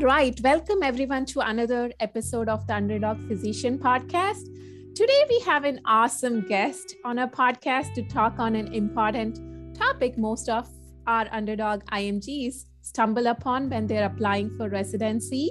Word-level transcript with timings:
Right, 0.00 0.40
welcome 0.40 0.82
everyone 0.82 1.26
to 1.26 1.40
another 1.40 1.92
episode 2.00 2.48
of 2.48 2.66
the 2.66 2.74
Underdog 2.74 3.20
Physician 3.28 3.78
Podcast. 3.78 4.46
Today 4.94 5.26
we 5.28 5.40
have 5.40 5.64
an 5.64 5.78
awesome 5.84 6.40
guest 6.40 6.96
on 7.04 7.18
our 7.18 7.28
podcast 7.28 7.92
to 7.96 8.02
talk 8.04 8.38
on 8.38 8.56
an 8.56 8.72
important 8.72 9.76
topic 9.76 10.16
most 10.16 10.48
of 10.48 10.66
our 11.06 11.28
underdog 11.32 11.84
IMGs 11.90 12.64
stumble 12.80 13.26
upon 13.26 13.68
when 13.68 13.86
they're 13.86 14.06
applying 14.06 14.48
for 14.56 14.70
residency. 14.70 15.50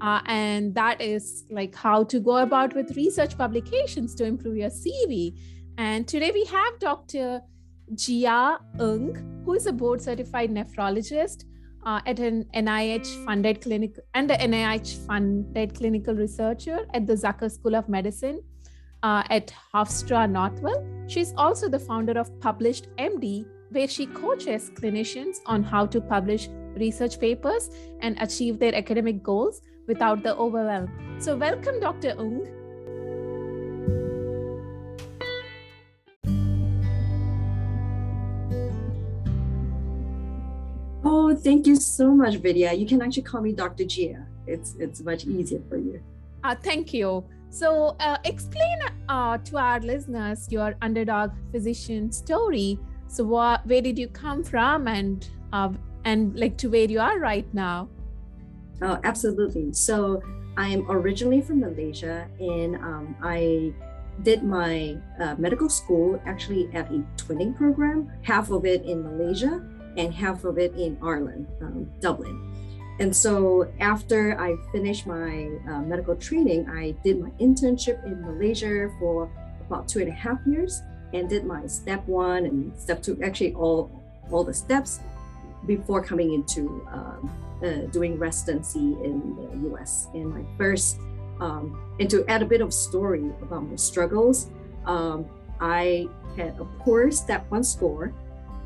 Uh, 0.00 0.22
and 0.24 0.74
that 0.74 1.02
is 1.02 1.44
like 1.50 1.74
how 1.74 2.02
to 2.04 2.18
go 2.18 2.38
about 2.38 2.74
with 2.74 2.96
research 2.96 3.36
publications 3.36 4.14
to 4.14 4.24
improve 4.24 4.56
your 4.56 4.70
CV. 4.70 5.38
And 5.76 6.08
today 6.08 6.30
we 6.32 6.46
have 6.46 6.78
Dr. 6.78 7.42
Jia 7.94 8.58
Ng, 8.80 9.42
who 9.44 9.52
is 9.52 9.66
a 9.66 9.72
board 9.72 10.00
certified 10.00 10.50
nephrologist 10.50 11.44
uh, 11.84 12.00
at 12.06 12.18
an 12.18 12.46
NIH 12.54 13.24
funded 13.24 13.60
clinic 13.60 13.98
and 14.14 14.28
the 14.28 14.34
NIH 14.34 15.06
funded 15.06 15.74
clinical 15.74 16.14
researcher 16.14 16.86
at 16.94 17.06
the 17.06 17.14
Zucker 17.14 17.50
School 17.50 17.74
of 17.74 17.88
Medicine 17.88 18.42
uh, 19.02 19.22
at 19.30 19.52
Hofstra 19.74 20.30
Northwell. 20.30 21.10
She's 21.10 21.34
also 21.36 21.68
the 21.68 21.78
founder 21.78 22.18
of 22.18 22.28
Published 22.40 22.88
MD, 22.98 23.46
where 23.70 23.88
she 23.88 24.06
coaches 24.06 24.70
clinicians 24.70 25.38
on 25.46 25.62
how 25.62 25.86
to 25.86 26.00
publish 26.00 26.48
research 26.76 27.18
papers 27.18 27.70
and 28.00 28.16
achieve 28.20 28.58
their 28.58 28.74
academic 28.74 29.22
goals 29.22 29.60
without 29.88 30.22
the 30.22 30.36
overwhelm. 30.36 30.90
So, 31.18 31.36
welcome, 31.36 31.80
Dr. 31.80 32.10
Ng. 32.18 32.61
Oh, 41.14 41.34
thank 41.36 41.66
you 41.66 41.76
so 41.76 42.14
much, 42.14 42.36
Vidya. 42.36 42.72
You 42.72 42.86
can 42.86 43.02
actually 43.02 43.24
call 43.24 43.42
me 43.42 43.52
Dr. 43.52 43.84
Jia. 43.84 44.24
It's 44.46 44.76
it's 44.80 45.02
much 45.02 45.26
easier 45.26 45.60
for 45.68 45.76
you. 45.76 46.00
Uh, 46.42 46.54
thank 46.54 46.94
you. 46.94 47.22
So, 47.50 47.94
uh, 48.00 48.16
explain 48.24 48.78
uh, 49.10 49.36
to 49.36 49.58
our 49.58 49.78
listeners 49.80 50.48
your 50.50 50.74
underdog 50.80 51.32
physician 51.52 52.10
story. 52.10 52.78
So, 53.08 53.24
what, 53.24 53.60
where 53.66 53.82
did 53.82 53.98
you 53.98 54.08
come 54.08 54.42
from, 54.42 54.88
and 54.88 55.28
uh, 55.52 55.76
and 56.06 56.32
like 56.34 56.56
to 56.64 56.72
where 56.72 56.88
you 56.88 56.98
are 56.98 57.18
right 57.18 57.52
now? 57.52 57.90
Oh, 58.80 58.98
absolutely. 59.04 59.74
So, 59.74 60.22
I'm 60.56 60.90
originally 60.90 61.42
from 61.42 61.60
Malaysia, 61.60 62.26
and 62.40 62.76
um, 62.76 63.16
I 63.20 63.74
did 64.22 64.44
my 64.44 64.96
uh, 65.20 65.34
medical 65.36 65.68
school 65.68 66.20
actually 66.24 66.68
at 66.72 66.90
a 66.90 67.04
twinning 67.16 67.56
program. 67.56 68.10
Half 68.22 68.50
of 68.50 68.64
it 68.64 68.84
in 68.84 69.02
Malaysia, 69.02 69.60
and 69.96 70.12
half 70.12 70.44
of 70.44 70.58
it 70.58 70.74
in 70.74 70.98
Ireland, 71.02 71.46
um, 71.60 71.90
Dublin. 72.00 72.52
And 73.00 73.14
so 73.14 73.72
after 73.80 74.38
I 74.40 74.56
finished 74.70 75.06
my 75.06 75.50
uh, 75.68 75.82
medical 75.82 76.14
training, 76.14 76.68
I 76.68 76.94
did 77.02 77.20
my 77.20 77.30
internship 77.40 78.04
in 78.04 78.20
Malaysia 78.22 78.90
for 78.98 79.30
about 79.66 79.88
two 79.88 80.00
and 80.00 80.08
a 80.08 80.12
half 80.12 80.38
years 80.46 80.82
and 81.12 81.28
did 81.28 81.44
my 81.44 81.66
step 81.66 82.06
one 82.06 82.46
and 82.46 82.72
step 82.78 83.02
two, 83.02 83.18
actually 83.22 83.54
all, 83.54 83.90
all 84.30 84.44
the 84.44 84.54
steps 84.54 85.00
before 85.66 86.02
coming 86.02 86.34
into 86.34 86.86
um, 86.92 87.30
uh, 87.62 87.86
doing 87.90 88.18
residency 88.18 88.96
in 89.02 89.36
the 89.36 89.70
US. 89.70 90.08
And 90.14 90.34
my 90.34 90.44
first, 90.58 90.98
um, 91.40 91.96
and 92.00 92.10
to 92.10 92.24
add 92.28 92.42
a 92.42 92.46
bit 92.46 92.60
of 92.60 92.72
story 92.72 93.30
about 93.40 93.68
my 93.68 93.76
struggles, 93.76 94.50
um, 94.86 95.26
I 95.60 96.08
had 96.36 96.58
a 96.58 96.64
poor 96.80 97.10
step 97.10 97.50
one 97.50 97.64
score, 97.64 98.12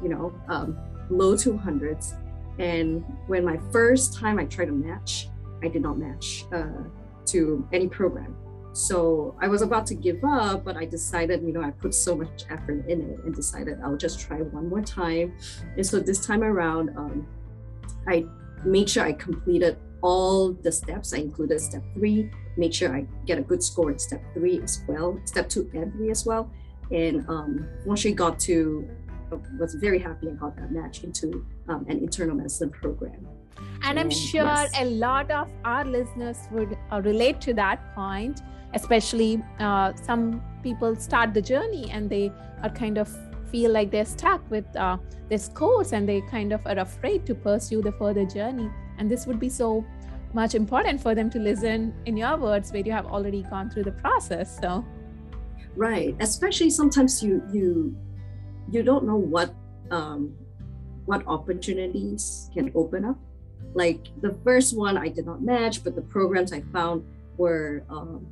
you 0.03 0.09
know, 0.09 0.33
um, 0.49 0.79
low 1.11 1.35
200s. 1.35 2.15
And 2.59 3.05
when 3.27 3.45
my 3.45 3.59
first 3.71 4.19
time 4.19 4.39
I 4.39 4.45
tried 4.45 4.67
to 4.67 4.73
match, 4.73 5.29
I 5.63 5.69
did 5.69 5.83
not 5.83 5.99
match 5.99 6.45
uh, 6.53 6.85
to 7.27 7.69
any 7.73 7.89
program. 7.89 8.37
So 8.73 9.35
I 9.41 9.49
was 9.49 9.63
about 9.63 9.87
to 9.87 9.95
give 9.95 10.23
up, 10.23 10.65
but 10.65 10.77
I 10.77 10.85
decided, 10.85 11.43
you 11.43 11.53
know, 11.53 11.63
I 11.63 11.71
put 11.71 11.95
so 11.95 12.15
much 12.15 12.45
effort 12.51 12.87
in 12.89 13.01
it 13.01 13.21
and 13.25 13.35
decided 13.35 13.79
I'll 13.83 13.97
just 13.97 14.21
try 14.21 14.37
one 14.43 14.69
more 14.69 14.83
time. 14.83 15.35
And 15.77 15.87
so 15.87 15.99
this 15.99 16.25
time 16.25 16.43
around, 16.43 16.91
um, 16.97 17.27
I 18.07 18.27
made 18.65 18.91
sure 18.91 19.03
I 19.05 19.13
completed 19.13 19.79
all 20.03 20.53
the 20.53 20.71
steps. 20.71 21.15
I 21.15 21.19
included 21.19 21.59
step 21.61 21.83
three, 21.95 22.31
made 22.59 22.75
sure 22.75 22.95
I 22.95 23.07
get 23.25 23.39
a 23.39 23.43
good 23.43 23.63
score 23.63 23.91
in 23.91 23.99
step 23.99 24.23
three 24.35 24.61
as 24.63 24.85
well, 24.87 25.19
step 25.25 25.49
two 25.49 25.71
and 25.73 25.93
three 25.95 26.11
as 26.11 26.27
well. 26.27 26.51
And 26.91 27.27
um, 27.29 27.67
once 27.87 28.01
she 28.01 28.13
got 28.13 28.39
to 28.41 28.89
was 29.59 29.75
very 29.75 29.99
happy 29.99 30.29
and 30.29 30.39
got 30.39 30.57
that 30.57 30.71
match 30.73 31.05
into 31.05 31.45
um, 31.69 31.85
an 31.89 31.99
internal 31.99 32.35
medicine 32.35 32.71
program. 32.71 33.27
And 33.83 33.99
I'm 33.99 34.11
sure 34.11 34.45
yes. 34.45 34.71
a 34.79 34.85
lot 34.85 35.31
of 35.31 35.49
our 35.65 35.85
listeners 35.85 36.39
would 36.51 36.77
uh, 36.91 37.01
relate 37.03 37.41
to 37.43 37.55
that 37.55 37.95
point, 37.95 38.43
especially 38.75 39.43
uh, 39.59 39.93
some 39.95 40.43
people 40.63 40.97
start 40.97 41.35
the 41.35 41.43
journey 41.43 41.91
and 41.91 42.11
they 42.11 42.33
are 42.63 42.71
kind 42.71 42.99
of 42.99 43.09
feel 43.51 43.71
like 43.71 43.91
they're 43.91 44.05
stuck 44.05 44.43
with 44.51 44.65
uh, 44.77 44.97
this 45.29 45.49
course 45.49 45.93
and 45.93 46.09
they 46.09 46.21
kind 46.23 46.53
of 46.53 46.67
are 46.67 46.79
afraid 46.79 47.25
to 47.27 47.35
pursue 47.35 47.83
the 47.83 47.93
further 47.93 48.25
journey. 48.25 48.71
And 48.99 49.11
this 49.11 49.27
would 49.27 49.39
be 49.39 49.49
so 49.49 49.85
much 50.33 50.55
important 50.55 51.01
for 51.01 51.15
them 51.15 51.31
to 51.31 51.39
listen 51.39 51.95
in 52.07 52.17
your 52.17 52.37
words 52.37 52.73
where 52.73 52.83
you 52.83 52.93
have 52.93 53.07
already 53.07 53.43
gone 53.43 53.71
through 53.71 53.85
the 53.85 53.93
process. 53.93 54.59
So, 54.61 54.85
right, 55.77 56.15
especially 56.21 56.71
sometimes 56.71 57.23
you 57.23 57.43
you 57.53 57.97
you 58.71 58.83
don't 58.83 59.05
know 59.05 59.17
what 59.17 59.55
um, 59.91 60.35
what 61.05 61.27
opportunities 61.27 62.51
can 62.53 62.73
open 62.75 63.05
up. 63.05 63.19
Like 63.75 64.09
the 64.21 64.35
first 64.45 64.77
one, 64.77 64.97
I 64.97 65.09
did 65.09 65.27
not 65.27 65.43
match, 65.43 65.85
but 65.85 65.95
the 65.95 66.03
programs 66.03 66.53
I 66.53 66.63
found 66.73 67.05
were 67.37 67.85
um, 67.89 68.27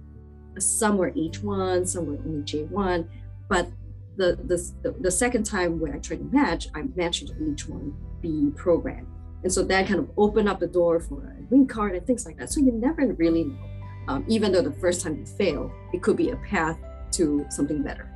some 0.59 0.97
were 0.97 1.11
H1, 1.13 1.87
some 1.87 2.07
were 2.07 2.19
only 2.25 2.43
J1. 2.43 3.09
But 3.49 3.69
the, 4.17 4.39
the 4.45 4.95
the 5.01 5.11
second 5.11 5.45
time 5.45 5.81
when 5.81 5.93
I 5.93 5.99
tried 5.99 6.19
to 6.19 6.25
match, 6.25 6.69
I 6.75 6.83
matched 6.95 7.29
to 7.29 7.35
H1B 7.35 8.57
program, 8.57 9.07
and 9.43 9.53
so 9.53 9.63
that 9.65 9.87
kind 9.87 10.01
of 10.01 10.11
opened 10.17 10.49
up 10.49 10.61
the 10.61 10.67
door 10.67 11.01
for 11.01 11.35
a 11.39 11.43
green 11.43 11.67
card 11.67 11.95
and 11.95 12.07
things 12.07 12.25
like 12.25 12.39
that. 12.39 12.51
So 12.51 12.61
you 12.61 12.73
never 12.73 13.07
really 13.15 13.45
know. 13.45 13.59
Um, 14.07 14.25
even 14.29 14.53
though 14.53 14.61
the 14.61 14.73
first 14.73 15.01
time 15.01 15.17
you 15.17 15.25
fail, 15.25 15.73
it 15.95 16.03
could 16.03 16.19
be 16.19 16.31
a 16.31 16.37
path 16.37 16.79
to 17.13 17.47
something 17.49 17.83
better. 17.83 18.14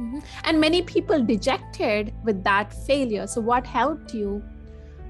Mm-hmm. 0.00 0.18
And 0.44 0.60
many 0.60 0.82
people 0.82 1.22
dejected 1.24 2.14
with 2.24 2.44
that 2.44 2.72
failure. 2.72 3.26
So, 3.26 3.40
what 3.40 3.66
helped 3.66 4.14
you 4.14 4.42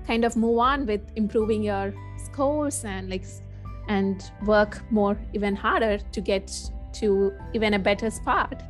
kind 0.06 0.25
of 0.25 0.37
move 0.37 0.59
on 0.59 0.87
with 0.87 1.03
improving 1.16 1.62
your 1.62 1.93
scores 2.25 2.84
and 2.84 3.10
like 3.10 3.25
and 3.88 4.31
work 4.44 4.82
more 4.91 5.19
even 5.34 5.54
harder 5.54 5.99
to 5.99 6.21
get 6.21 6.53
to 6.94 7.32
even 7.53 7.75
a 7.75 7.78
better 7.78 8.10
spot? 8.10 8.62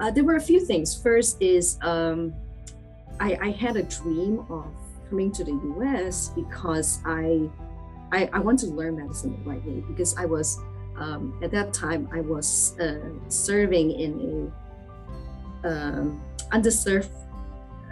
Uh, 0.00 0.10
there 0.10 0.24
were 0.24 0.36
a 0.36 0.40
few 0.40 0.60
things. 0.60 0.94
First 0.94 1.40
is 1.40 1.78
um, 1.82 2.34
I, 3.20 3.38
I 3.40 3.50
had 3.50 3.76
a 3.76 3.82
dream 3.82 4.44
of 4.50 4.66
coming 5.08 5.32
to 5.32 5.44
the 5.44 5.52
US 5.52 6.30
because 6.30 7.00
I, 7.04 7.48
I, 8.12 8.28
I 8.32 8.38
want 8.40 8.58
to 8.60 8.66
learn 8.66 8.96
medicine 8.96 9.32
the 9.32 9.50
right 9.50 9.64
way 9.64 9.82
because 9.88 10.16
I 10.16 10.26
was 10.26 10.58
um, 10.98 11.38
at 11.42 11.50
that 11.52 11.72
time 11.72 12.08
I 12.12 12.20
was 12.20 12.78
uh, 12.80 12.98
serving 13.28 13.90
in 13.92 14.52
a 15.64 15.68
um, 15.68 16.22
underserved 16.52 17.10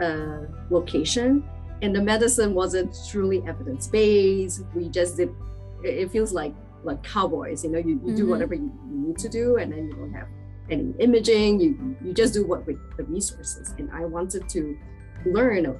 uh, 0.01 0.47
location, 0.71 1.45
and 1.83 1.95
the 1.95 2.03
medicine 2.03 2.55
wasn't 2.55 2.97
truly 3.11 3.43
evidence 3.47 3.87
based. 3.87 4.63
We 4.75 4.89
just 4.89 5.17
did. 5.17 5.35
It 5.83 6.11
feels 6.11 6.33
like 6.33 6.55
like 6.83 7.03
cowboys. 7.03 7.65
You 7.65 7.71
know, 7.71 7.79
you, 7.79 7.91
you 7.91 7.97
mm-hmm. 7.97 8.17
do 8.17 8.27
whatever 8.27 8.55
you, 8.55 8.73
you, 8.91 9.09
need 9.09 9.19
to 9.19 9.29
do, 9.29 9.57
and 9.57 9.73
then 9.73 9.87
you 9.89 9.93
don't 9.93 10.13
have 10.13 10.29
any 10.71 10.95
imaging. 10.99 11.61
You 11.61 11.97
you 12.03 12.13
just 12.13 12.35
do 12.35 12.47
what 12.47 12.67
with 12.67 12.79
the 12.97 13.05
resources. 13.05 13.75
And 13.79 13.91
I 13.93 14.05
wanted 14.05 14.49
to 14.51 14.79
learn, 15.27 15.79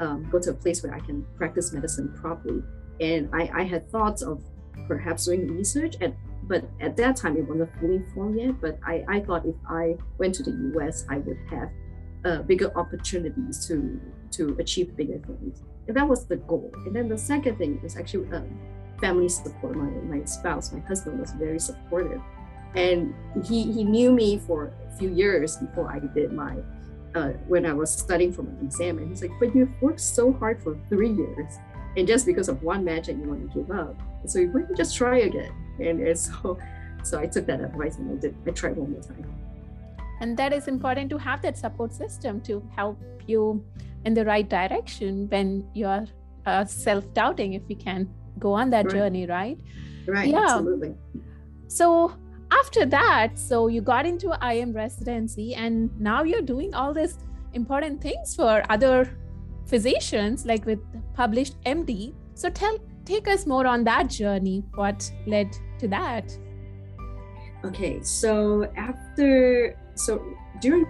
um, 0.00 0.28
go 0.30 0.38
to 0.38 0.50
a 0.50 0.54
place 0.54 0.82
where 0.82 0.94
I 0.94 1.00
can 1.00 1.26
practice 1.36 1.72
medicine 1.72 2.12
properly. 2.20 2.62
And 3.00 3.28
I, 3.32 3.50
I 3.54 3.62
had 3.64 3.90
thoughts 3.90 4.22
of 4.22 4.42
perhaps 4.86 5.24
doing 5.26 5.48
research 5.56 5.96
and 6.00 6.14
but 6.52 6.68
at 6.80 6.98
that 6.98 7.16
time 7.16 7.34
it 7.38 7.48
wasn't 7.48 7.70
fully 7.80 8.04
formed 8.14 8.38
yet. 8.38 8.60
But 8.60 8.78
I, 8.86 9.02
I 9.08 9.20
thought 9.20 9.46
if 9.46 9.54
I 9.66 9.96
went 10.18 10.34
to 10.34 10.42
the 10.42 10.52
US, 10.74 11.06
I 11.08 11.16
would 11.16 11.38
have 11.48 11.70
uh, 12.26 12.42
bigger 12.42 12.70
opportunities 12.76 13.66
to 13.68 13.98
to 14.32 14.54
achieve 14.58 14.94
bigger 14.94 15.18
things. 15.26 15.62
And 15.88 15.96
that 15.96 16.06
was 16.06 16.26
the 16.26 16.36
goal. 16.36 16.70
And 16.84 16.94
then 16.94 17.08
the 17.08 17.16
second 17.16 17.56
thing 17.56 17.80
is 17.82 17.96
actually 17.96 18.30
um, 18.36 18.50
family 19.00 19.30
support. 19.30 19.76
My 19.76 19.90
my 20.14 20.24
spouse, 20.26 20.72
my 20.72 20.80
husband, 20.80 21.20
was 21.20 21.32
very 21.32 21.58
supportive, 21.58 22.20
and 22.74 23.14
he 23.46 23.72
he 23.72 23.82
knew 23.82 24.12
me 24.12 24.38
for 24.46 24.74
a 24.88 24.96
few 24.98 25.08
years 25.08 25.56
before 25.56 25.90
I 25.90 26.00
did 26.00 26.32
my. 26.32 26.56
Uh, 27.14 27.32
when 27.46 27.64
I 27.66 27.74
was 27.74 27.90
studying 27.92 28.32
for 28.32 28.42
my 28.42 28.56
exam, 28.62 28.98
and 28.98 29.08
he's 29.08 29.22
like, 29.22 29.36
"But 29.40 29.54
you've 29.54 29.74
worked 29.80 30.00
so 30.00 30.32
hard 30.32 30.62
for 30.62 30.78
three 30.90 31.12
years, 31.12 31.58
and 31.96 32.06
just 32.06 32.24
because 32.24 32.48
of 32.48 32.62
one 32.62 32.84
match 32.84 33.08
and 33.08 33.20
you 33.20 33.28
want 33.28 33.40
to 33.44 33.50
give 33.58 33.70
up, 33.70 33.96
so 34.26 34.38
you 34.38 34.68
just 34.76 34.96
try 34.96 35.18
again?" 35.30 35.52
And 35.78 36.18
so 36.18 36.58
so 37.02 37.18
i 37.18 37.26
took 37.26 37.46
that 37.46 37.60
advice 37.60 37.96
and 37.98 38.10
i 38.10 38.20
did 38.20 38.34
i 38.46 38.50
tried 38.50 38.76
one 38.76 38.92
more 38.92 39.02
time 39.02 39.24
and 40.20 40.36
that 40.36 40.52
is 40.52 40.68
important 40.68 41.10
to 41.10 41.18
have 41.18 41.42
that 41.42 41.56
support 41.58 41.92
system 41.92 42.40
to 42.40 42.62
help 42.76 42.98
you 43.26 43.64
in 44.04 44.14
the 44.14 44.24
right 44.24 44.48
direction 44.48 45.28
when 45.30 45.64
you're 45.74 46.04
uh, 46.46 46.64
self-doubting 46.64 47.54
if 47.54 47.62
you 47.68 47.76
can 47.76 48.08
go 48.38 48.52
on 48.52 48.70
that 48.70 48.86
Right. 48.86 48.94
journey 48.94 49.26
right 49.26 49.58
Right. 50.06 50.28
Yeah. 50.28 50.38
Absolutely. 50.44 50.94
so 51.68 52.12
after 52.50 52.84
that 52.86 53.38
so 53.38 53.68
you 53.68 53.80
got 53.80 54.04
into 54.06 54.32
im 54.52 54.72
residency 54.72 55.54
and 55.54 55.90
now 56.00 56.22
you're 56.22 56.42
doing 56.42 56.74
all 56.74 56.92
these 56.92 57.18
important 57.54 58.00
things 58.02 58.34
for 58.34 58.62
other 58.68 59.08
physicians 59.66 60.44
like 60.44 60.66
with 60.66 60.80
published 61.14 61.56
md 61.64 62.12
so 62.34 62.50
tell 62.50 62.76
take 63.04 63.28
us 63.28 63.46
more 63.46 63.66
on 63.66 63.84
that 63.84 64.08
journey 64.08 64.64
what 64.74 65.10
led 65.26 65.50
to 65.78 65.88
that 65.88 66.36
Okay, 67.64 68.02
so 68.02 68.64
after 68.76 69.76
so 69.94 70.20
during 70.60 70.84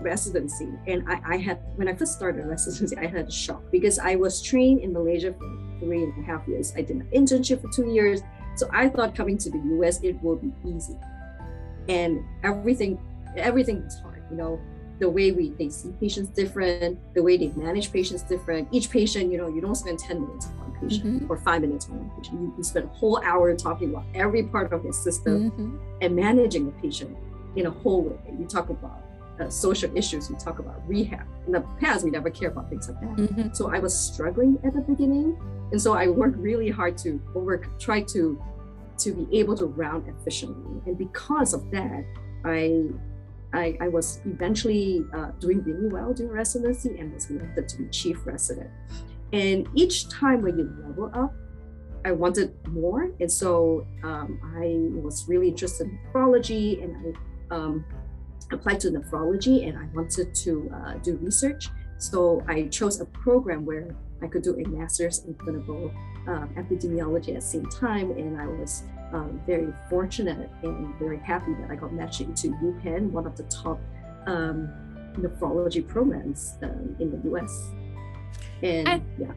residency, 0.00 0.68
and 0.86 1.08
I, 1.08 1.20
I 1.24 1.36
had 1.38 1.58
when 1.76 1.88
I 1.88 1.94
first 1.94 2.12
started 2.12 2.44
residency, 2.44 2.96
I 2.98 3.06
had 3.06 3.28
a 3.28 3.30
shock 3.30 3.62
because 3.72 3.98
I 3.98 4.14
was 4.16 4.42
trained 4.42 4.80
in 4.80 4.92
Malaysia 4.92 5.32
for 5.32 5.48
three 5.80 6.02
and 6.04 6.12
a 6.22 6.26
half 6.26 6.46
years. 6.46 6.74
I 6.76 6.82
did 6.82 6.96
an 6.96 7.08
internship 7.14 7.62
for 7.62 7.70
two 7.72 7.88
years, 7.88 8.20
so 8.56 8.68
I 8.72 8.90
thought 8.90 9.14
coming 9.14 9.38
to 9.38 9.50
the 9.50 9.58
US 9.78 10.02
it 10.02 10.22
would 10.22 10.42
be 10.42 10.52
easy, 10.68 10.96
and 11.88 12.22
everything 12.44 13.00
everything 13.36 13.82
was 13.82 13.98
hard. 14.00 14.22
You 14.30 14.36
know, 14.36 14.60
the 14.98 15.08
way 15.08 15.32
we 15.32 15.50
they 15.58 15.70
see 15.70 15.92
patients 15.98 16.28
different, 16.28 16.98
the 17.14 17.22
way 17.22 17.38
they 17.38 17.48
manage 17.56 17.90
patients 17.90 18.20
different. 18.20 18.68
Each 18.70 18.90
patient, 18.90 19.32
you 19.32 19.38
know, 19.38 19.48
you 19.48 19.62
don't 19.62 19.76
spend 19.76 19.98
ten 19.98 20.20
minutes 20.20 20.48
on 20.60 20.67
patient 20.80 21.22
Mhm. 21.22 21.30
or 21.30 21.36
five 21.36 21.60
minutes 21.60 21.88
on 21.88 21.98
one 21.98 22.10
patient. 22.16 22.40
You, 22.40 22.52
you 22.56 22.62
spend 22.62 22.86
a 22.86 22.88
whole 23.00 23.20
hour 23.22 23.54
talking 23.54 23.90
about 23.90 24.04
every 24.14 24.42
part 24.44 24.72
of 24.72 24.82
his 24.84 24.96
system 24.96 25.50
Mhm. 25.50 25.78
and 26.02 26.16
managing 26.16 26.66
the 26.66 26.72
patient 26.72 27.16
in 27.56 27.66
a 27.66 27.70
whole 27.70 28.02
way. 28.02 28.18
You 28.38 28.46
talk 28.46 28.68
about 28.70 29.02
uh, 29.40 29.48
social 29.48 29.88
issues, 29.96 30.28
you 30.28 30.34
talk 30.34 30.58
about 30.58 30.76
rehab. 30.88 31.24
In 31.46 31.52
the 31.52 31.60
past, 31.78 32.04
we 32.04 32.10
never 32.10 32.28
care 32.28 32.48
about 32.50 32.68
things 32.68 32.88
like 32.88 33.00
that. 33.02 33.16
Mhm. 33.16 33.54
So 33.54 33.70
I 33.70 33.78
was 33.78 33.94
struggling 33.96 34.58
at 34.64 34.72
the 34.74 34.80
beginning, 34.80 35.36
and 35.70 35.80
so 35.80 35.92
I 35.92 36.08
worked 36.08 36.36
really 36.38 36.70
hard 36.70 36.98
to 37.04 37.20
over 37.36 37.58
try 37.78 38.00
to 38.14 38.36
to 39.04 39.12
be 39.14 39.38
able 39.38 39.54
to 39.56 39.66
round 39.66 40.08
efficiently. 40.08 40.82
And 40.86 40.98
because 40.98 41.54
of 41.54 41.70
that, 41.70 42.04
I 42.44 42.88
I, 43.54 43.78
I 43.80 43.88
was 43.88 44.20
eventually 44.26 45.06
uh, 45.14 45.30
doing 45.38 45.62
really 45.62 45.88
well 45.88 46.12
during 46.12 46.32
residency 46.32 46.98
and 46.98 47.14
was 47.14 47.30
elected 47.30 47.68
to 47.68 47.78
be 47.78 47.84
chief 47.90 48.26
resident. 48.26 48.68
And 49.32 49.68
each 49.74 50.08
time 50.08 50.42
when 50.42 50.58
you 50.58 50.64
level 50.86 51.10
up, 51.14 51.34
I 52.04 52.12
wanted 52.12 52.54
more, 52.68 53.10
and 53.20 53.30
so 53.30 53.86
um, 54.02 54.40
I 54.56 54.88
was 55.02 55.28
really 55.28 55.48
interested 55.48 55.88
in 55.88 55.98
nephrology, 55.98 56.82
and 56.82 57.14
I 57.50 57.54
um, 57.54 57.84
applied 58.52 58.80
to 58.80 58.90
nephrology, 58.90 59.68
and 59.68 59.76
I 59.76 59.86
wanted 59.94 60.34
to 60.34 60.70
uh, 60.74 60.94
do 60.98 61.16
research. 61.16 61.68
So 61.98 62.42
I 62.48 62.68
chose 62.68 63.00
a 63.00 63.04
program 63.06 63.66
where 63.66 63.94
I 64.22 64.28
could 64.28 64.42
do 64.42 64.56
a 64.58 64.68
master's 64.68 65.24
in 65.24 65.34
clinical 65.34 65.90
um, 66.28 66.50
epidemiology 66.56 67.28
at 67.28 67.34
the 67.36 67.40
same 67.40 67.66
time, 67.66 68.12
and 68.12 68.40
I 68.40 68.46
was 68.46 68.84
um, 69.12 69.40
very 69.46 69.72
fortunate 69.90 70.50
and 70.62 70.94
very 70.98 71.18
happy 71.18 71.52
that 71.54 71.70
I 71.70 71.74
got 71.74 71.92
matched 71.92 72.20
into 72.20 72.48
UPenn, 72.48 73.10
one 73.10 73.26
of 73.26 73.36
the 73.36 73.44
top 73.44 73.80
um, 74.26 74.70
nephrology 75.14 75.86
programs 75.86 76.54
um, 76.62 76.96
in 77.00 77.10
the 77.10 77.34
US. 77.34 77.70
And, 78.62 78.88
And- 78.88 79.02
yeah. 79.18 79.32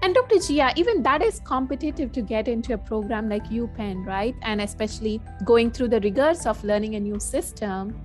And 0.00 0.14
Dr. 0.14 0.36
Jia, 0.36 0.76
even 0.76 1.02
that 1.02 1.22
is 1.22 1.40
competitive 1.40 2.12
to 2.12 2.22
get 2.22 2.46
into 2.46 2.72
a 2.72 2.78
program 2.78 3.28
like 3.28 3.44
UPenn, 3.50 4.06
right? 4.06 4.34
And 4.42 4.60
especially 4.60 5.20
going 5.44 5.72
through 5.72 5.88
the 5.88 6.00
rigors 6.00 6.46
of 6.46 6.62
learning 6.62 6.94
a 6.94 7.00
new 7.00 7.18
system 7.18 8.00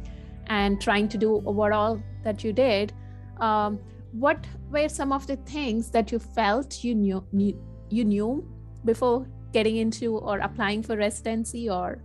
and 0.48 0.82
trying 0.82 1.08
to 1.10 1.18
do 1.20 1.44
overall 1.46 2.02
that 2.24 2.44
you 2.44 2.52
did. 2.52 2.94
Um, 3.40 3.80
what 4.12 4.46
were 4.72 4.90
some 4.90 5.12
of 5.12 5.28
the 5.28 5.36
things 5.38 5.92
that 5.92 6.12
you 6.12 6.18
felt 6.20 6.84
you 6.84 6.96
knew, 6.96 7.24
knew 7.32 7.60
you 7.90 8.06
knew 8.06 8.48
before 8.86 9.28
getting 9.52 9.78
into 9.78 10.18
or 10.18 10.40
applying 10.40 10.82
for 10.82 10.98
residency, 10.98 11.70
or 11.70 12.00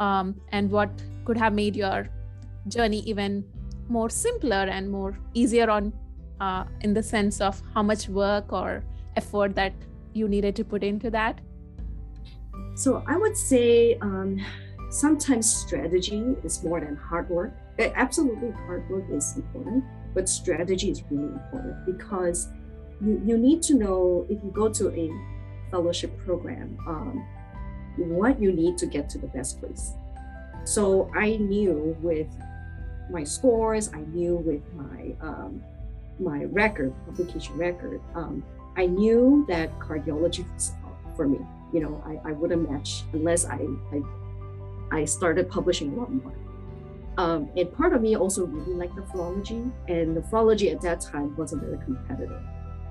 um, 0.00 0.40
and 0.52 0.70
what 0.70 0.90
could 1.24 1.36
have 1.36 1.52
made 1.52 1.76
your 1.76 2.08
journey 2.68 3.00
even 3.00 3.44
more 3.88 4.08
simpler 4.08 4.64
and 4.70 4.90
more 4.90 5.18
easier 5.34 5.70
on 5.70 5.92
uh, 6.42 6.64
in 6.80 6.92
the 6.92 7.02
sense 7.02 7.40
of 7.40 7.62
how 7.72 7.82
much 7.82 8.08
work 8.08 8.52
or 8.52 8.82
effort 9.16 9.54
that 9.54 9.72
you 10.12 10.28
needed 10.28 10.56
to 10.56 10.64
put 10.64 10.82
into 10.82 11.08
that? 11.10 11.40
So 12.74 13.02
I 13.06 13.16
would 13.16 13.36
say 13.36 13.96
um, 14.00 14.40
sometimes 14.90 15.46
strategy 15.48 16.36
is 16.42 16.64
more 16.64 16.80
than 16.80 16.96
hard 16.96 17.28
work. 17.30 17.52
Absolutely, 17.78 18.50
hard 18.66 18.88
work 18.90 19.04
is 19.10 19.36
important, 19.36 19.84
but 20.14 20.28
strategy 20.28 20.90
is 20.90 21.02
really 21.10 21.32
important 21.32 21.86
because 21.86 22.48
you, 23.00 23.22
you 23.24 23.38
need 23.38 23.62
to 23.62 23.74
know 23.74 24.26
if 24.28 24.42
you 24.42 24.50
go 24.50 24.68
to 24.68 24.90
a 24.90 25.10
fellowship 25.70 26.12
program, 26.24 26.76
um, 26.88 27.24
what 27.96 28.40
you 28.40 28.52
need 28.52 28.76
to 28.78 28.86
get 28.86 29.08
to 29.10 29.18
the 29.18 29.28
best 29.28 29.60
place. 29.60 29.92
So 30.64 31.10
I 31.14 31.36
knew 31.36 31.96
with 32.00 32.28
my 33.10 33.24
scores, 33.24 33.92
I 33.92 34.00
knew 34.00 34.36
with 34.36 34.62
my 34.74 35.14
um, 35.20 35.62
my 36.20 36.44
record, 36.44 36.92
publication 37.06 37.56
record, 37.56 38.00
um, 38.14 38.42
I 38.76 38.86
knew 38.86 39.44
that 39.48 39.78
cardiology 39.78 40.50
was 40.54 40.72
for 41.16 41.26
me. 41.26 41.38
You 41.72 41.80
know, 41.80 42.02
I, 42.06 42.30
I 42.30 42.32
wouldn't 42.32 42.70
match 42.70 43.04
unless 43.12 43.44
I, 43.44 43.66
I 43.92 44.02
I 44.92 45.06
started 45.06 45.48
publishing 45.48 45.94
a 45.94 45.96
lot 45.96 46.12
more. 46.12 46.34
Um, 47.16 47.50
and 47.56 47.72
part 47.72 47.94
of 47.94 48.02
me 48.02 48.16
also 48.16 48.46
really 48.46 48.74
liked 48.74 48.94
nephrology, 48.94 49.70
and 49.88 50.16
nephrology 50.16 50.72
at 50.72 50.80
that 50.82 51.00
time 51.00 51.34
wasn't 51.36 51.62
very 51.62 51.78
competitive. 51.78 52.42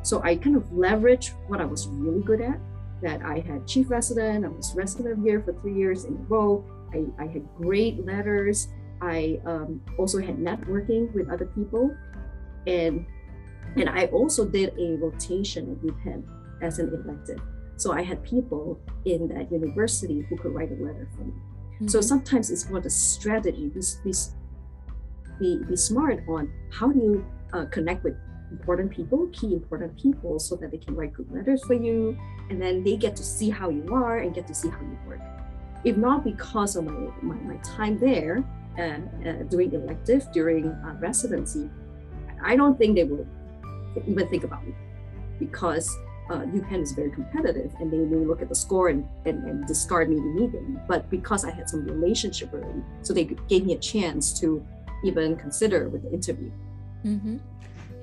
So 0.03 0.21
I 0.23 0.35
kind 0.35 0.55
of 0.55 0.63
leveraged 0.71 1.31
what 1.47 1.61
I 1.61 1.65
was 1.65 1.87
really 1.87 2.23
good 2.23 2.41
at. 2.41 2.59
That 3.03 3.23
I 3.23 3.39
had 3.39 3.67
chief 3.67 3.89
resident, 3.89 4.45
I 4.45 4.49
was 4.49 4.73
resident 4.75 5.17
of 5.17 5.25
year 5.25 5.41
for 5.41 5.53
three 5.53 5.73
years 5.73 6.05
in 6.05 6.13
a 6.13 6.23
row. 6.27 6.63
I, 6.93 7.23
I 7.23 7.27
had 7.27 7.47
great 7.57 8.05
letters. 8.05 8.67
I 9.01 9.39
um, 9.45 9.81
also 9.97 10.19
had 10.19 10.37
networking 10.37 11.11
with 11.13 11.29
other 11.29 11.45
people, 11.45 11.95
and 12.67 13.05
and 13.75 13.87
I 13.89 14.05
also 14.07 14.45
did 14.45 14.73
a 14.77 14.97
rotation 14.97 15.71
at 15.71 15.77
UPenn 15.81 16.23
as 16.61 16.79
an 16.79 16.89
elective. 16.93 17.39
So 17.77 17.93
I 17.93 18.01
had 18.01 18.21
people 18.23 18.79
in 19.05 19.27
that 19.29 19.51
university 19.51 20.25
who 20.29 20.37
could 20.37 20.53
write 20.53 20.71
a 20.71 20.75
letter 20.83 21.07
for 21.15 21.23
me. 21.23 21.33
So 21.87 21.99
Mhm. 21.99 22.03
sometimes 22.03 22.51
it's 22.51 22.69
more 22.69 22.81
the 22.81 22.89
strategy. 22.89 23.69
Be, 23.69 23.81
be, 24.03 24.13
be, 25.39 25.63
be 25.63 25.75
smart 25.75 26.21
on 26.27 26.51
how 26.69 26.91
do 26.91 26.99
you 26.99 27.25
uh, 27.53 27.65
connect 27.65 28.03
with 28.03 28.15
important 28.51 28.91
people, 28.91 29.27
key 29.31 29.53
important 29.53 29.97
people, 29.97 30.37
so 30.37 30.55
that 30.57 30.69
they 30.71 30.77
can 30.77 30.93
write 30.95 31.13
good 31.13 31.31
letters 31.31 31.63
for 31.63 31.73
you, 31.73 32.17
and 32.49 32.61
then 32.61 32.83
they 32.83 32.97
get 32.97 33.15
to 33.15 33.23
see 33.23 33.49
how 33.49 33.69
you 33.69 33.87
are 33.93 34.19
and 34.19 34.35
get 34.35 34.45
to 34.47 34.53
see 34.53 34.69
how 34.69 34.81
you 34.81 34.97
work. 35.07 35.21
If 35.83 35.97
not 35.97 36.23
because 36.23 36.75
of 36.75 36.85
my, 36.85 36.93
my, 37.21 37.35
my 37.35 37.55
time 37.63 37.97
there 37.97 38.43
and 38.77 39.09
uh, 39.27 39.43
doing 39.43 39.73
elective 39.73 40.27
during 40.31 40.67
uh, 40.67 40.95
residency, 40.99 41.69
I 42.43 42.55
don't 42.55 42.77
think 42.77 42.95
they 42.95 43.03
would 43.03 43.27
even 44.07 44.27
think 44.29 44.43
about 44.43 44.65
me 44.65 44.73
because 45.39 45.95
uh, 46.29 46.39
UPenn 46.45 46.81
is 46.81 46.93
very 46.93 47.11
competitive 47.11 47.71
and 47.79 47.91
they 47.91 47.97
may 47.97 48.25
look 48.25 48.41
at 48.41 48.49
the 48.49 48.55
score 48.55 48.89
and, 48.89 49.05
and, 49.25 49.43
and 49.43 49.67
discard 49.67 50.09
me 50.09 50.17
immediately. 50.17 50.75
But 50.87 51.09
because 51.09 51.43
I 51.43 51.51
had 51.51 51.69
some 51.69 51.83
relationship 51.85 52.53
already, 52.53 52.81
so 53.01 53.13
they 53.13 53.25
gave 53.25 53.65
me 53.65 53.73
a 53.73 53.79
chance 53.79 54.39
to 54.39 54.65
even 55.03 55.35
consider 55.35 55.89
with 55.89 56.03
the 56.03 56.13
interview. 56.13 56.51
Mm-hmm. 57.05 57.37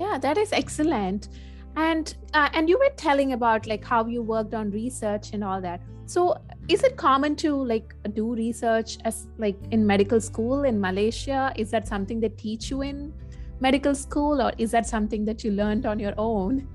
Yeah, 0.00 0.18
that 0.18 0.36
is 0.36 0.52
excellent. 0.52 1.28
And 1.76 2.14
uh, 2.34 2.48
and 2.52 2.68
you 2.68 2.78
were 2.78 2.90
telling 2.96 3.32
about 3.32 3.66
like 3.66 3.84
how 3.84 4.06
you 4.06 4.22
worked 4.22 4.52
on 4.52 4.70
research 4.70 5.30
and 5.32 5.44
all 5.44 5.60
that. 5.60 5.80
So 6.06 6.36
is 6.68 6.82
it 6.82 6.96
common 6.96 7.36
to 7.36 7.54
like 7.54 7.94
do 8.14 8.34
research 8.34 8.98
as 9.04 9.28
like 9.38 9.56
in 9.70 9.86
medical 9.86 10.20
school 10.20 10.64
in 10.64 10.80
Malaysia? 10.80 11.52
Is 11.56 11.70
that 11.70 11.86
something 11.86 12.18
they 12.20 12.30
teach 12.30 12.70
you 12.70 12.82
in 12.82 13.12
medical 13.60 13.94
school, 13.94 14.40
or 14.40 14.52
is 14.58 14.70
that 14.70 14.86
something 14.86 15.24
that 15.24 15.44
you 15.44 15.52
learned 15.52 15.86
on 15.86 15.98
your 15.98 16.14
own? 16.16 16.68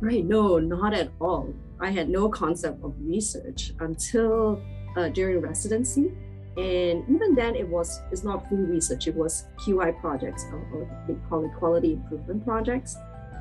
Right? 0.00 0.24
No, 0.24 0.58
not 0.58 0.94
at 0.94 1.10
all. 1.20 1.52
I 1.80 1.90
had 1.90 2.08
no 2.08 2.28
concept 2.28 2.82
of 2.84 2.94
research 3.00 3.72
until 3.80 4.62
uh, 4.96 5.08
during 5.08 5.40
residency, 5.40 6.12
and 6.56 7.04
even 7.08 7.34
then, 7.34 7.54
it 7.54 7.66
was 7.66 8.00
it's 8.10 8.24
not 8.24 8.48
full 8.48 8.58
research. 8.58 9.06
It 9.06 9.14
was 9.14 9.44
QI 9.64 9.98
projects, 10.00 10.44
or, 10.52 10.58
or 10.74 11.04
they 11.06 11.14
call 11.28 11.44
it 11.44 11.52
quality 11.56 11.92
improvement 11.94 12.44
projects, 12.44 12.96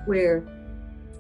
where 0.06 0.44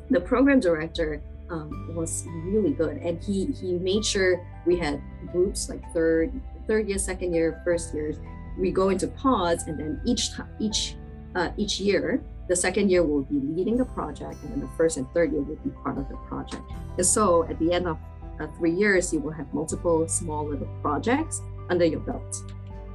the 0.09 0.21
program 0.21 0.59
director 0.59 1.21
um, 1.49 1.95
was 1.95 2.25
really 2.45 2.71
good, 2.71 2.97
and 2.97 3.21
he 3.23 3.47
he 3.47 3.73
made 3.73 4.05
sure 4.05 4.45
we 4.65 4.77
had 4.77 5.01
groups 5.31 5.67
like 5.67 5.81
third 5.93 6.31
third 6.67 6.87
year, 6.87 6.99
second 6.99 7.33
year, 7.33 7.61
first 7.65 7.93
years. 7.93 8.17
We 8.57 8.71
go 8.71 8.89
into 8.89 9.07
pods, 9.07 9.63
and 9.63 9.79
then 9.79 9.99
each 10.05 10.29
each 10.59 10.95
uh, 11.35 11.49
each 11.57 11.79
year 11.79 12.21
the 12.47 12.55
second 12.55 12.89
year 12.89 13.03
will 13.03 13.23
be 13.23 13.39
leading 13.39 13.77
the 13.77 13.85
project 13.85 14.41
and 14.43 14.51
then 14.51 14.59
the 14.59 14.69
first 14.75 14.97
and 14.97 15.07
third 15.13 15.31
year 15.31 15.41
will 15.41 15.55
be 15.57 15.69
part 15.83 15.97
of 15.97 16.07
the 16.09 16.17
project 16.27 16.63
and 16.97 17.05
so 17.05 17.43
at 17.45 17.57
the 17.59 17.71
end 17.71 17.87
of 17.87 17.97
uh, 18.39 18.47
three 18.57 18.71
years 18.71 19.13
you 19.13 19.19
will 19.19 19.31
have 19.31 19.51
multiple 19.53 20.07
small 20.07 20.47
little 20.47 20.67
projects 20.81 21.41
under 21.69 21.85
your 21.85 21.99
belt 21.99 22.35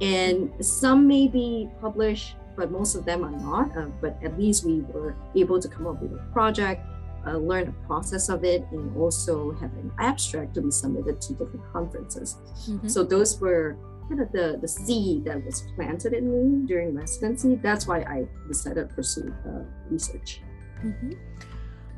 and 0.01 0.51
some 0.63 1.07
may 1.07 1.27
be 1.27 1.69
published 1.79 2.35
but 2.57 2.71
most 2.71 2.95
of 2.95 3.05
them 3.05 3.23
are 3.23 3.31
not 3.31 3.75
uh, 3.77 3.85
but 4.01 4.17
at 4.23 4.37
least 4.37 4.65
we 4.65 4.81
were 4.81 5.15
able 5.35 5.59
to 5.59 5.67
come 5.67 5.87
up 5.87 6.01
with 6.01 6.11
a 6.11 6.23
project 6.33 6.81
uh, 7.27 7.37
learn 7.37 7.65
the 7.65 7.87
process 7.87 8.29
of 8.29 8.43
it 8.43 8.65
and 8.71 8.95
also 8.95 9.51
have 9.53 9.71
an 9.73 9.91
abstract 9.99 10.53
to 10.55 10.61
be 10.61 10.71
submitted 10.71 11.19
to 11.21 11.33
different 11.33 11.65
conferences. 11.71 12.37
Mm-hmm. 12.69 12.87
So 12.87 13.03
those 13.03 13.39
were 13.39 13.77
kind 14.07 14.21
of 14.21 14.31
the, 14.31 14.57
the 14.61 14.67
seed 14.67 15.25
that 15.25 15.43
was 15.45 15.61
planted 15.75 16.13
in 16.13 16.31
me 16.31 16.67
during 16.67 16.95
residency. 16.95 17.55
That's 17.55 17.87
why 17.87 18.01
I 18.01 18.27
decided 18.47 18.89
to 18.89 18.95
pursue 18.95 19.33
uh, 19.47 19.63
research. 19.89 20.41
Mm-hmm. 20.83 21.11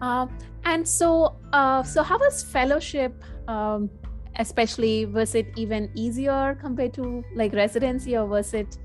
Uh, 0.02 0.28
and 0.66 0.88
so, 0.88 1.36
uh, 1.54 1.84
so 1.84 2.04
how 2.04 2.18
was 2.18 2.44
fellowship? 2.44 3.24
Um, 3.48 3.90
especially, 4.38 5.06
was 5.06 5.36
it 5.36 5.48
even 5.56 5.90
easier 5.96 6.58
compared 6.62 6.94
to 6.94 7.24
like 7.36 7.54
residency, 7.54 8.16
or 8.16 8.26
was 8.26 8.54
it 8.54 8.78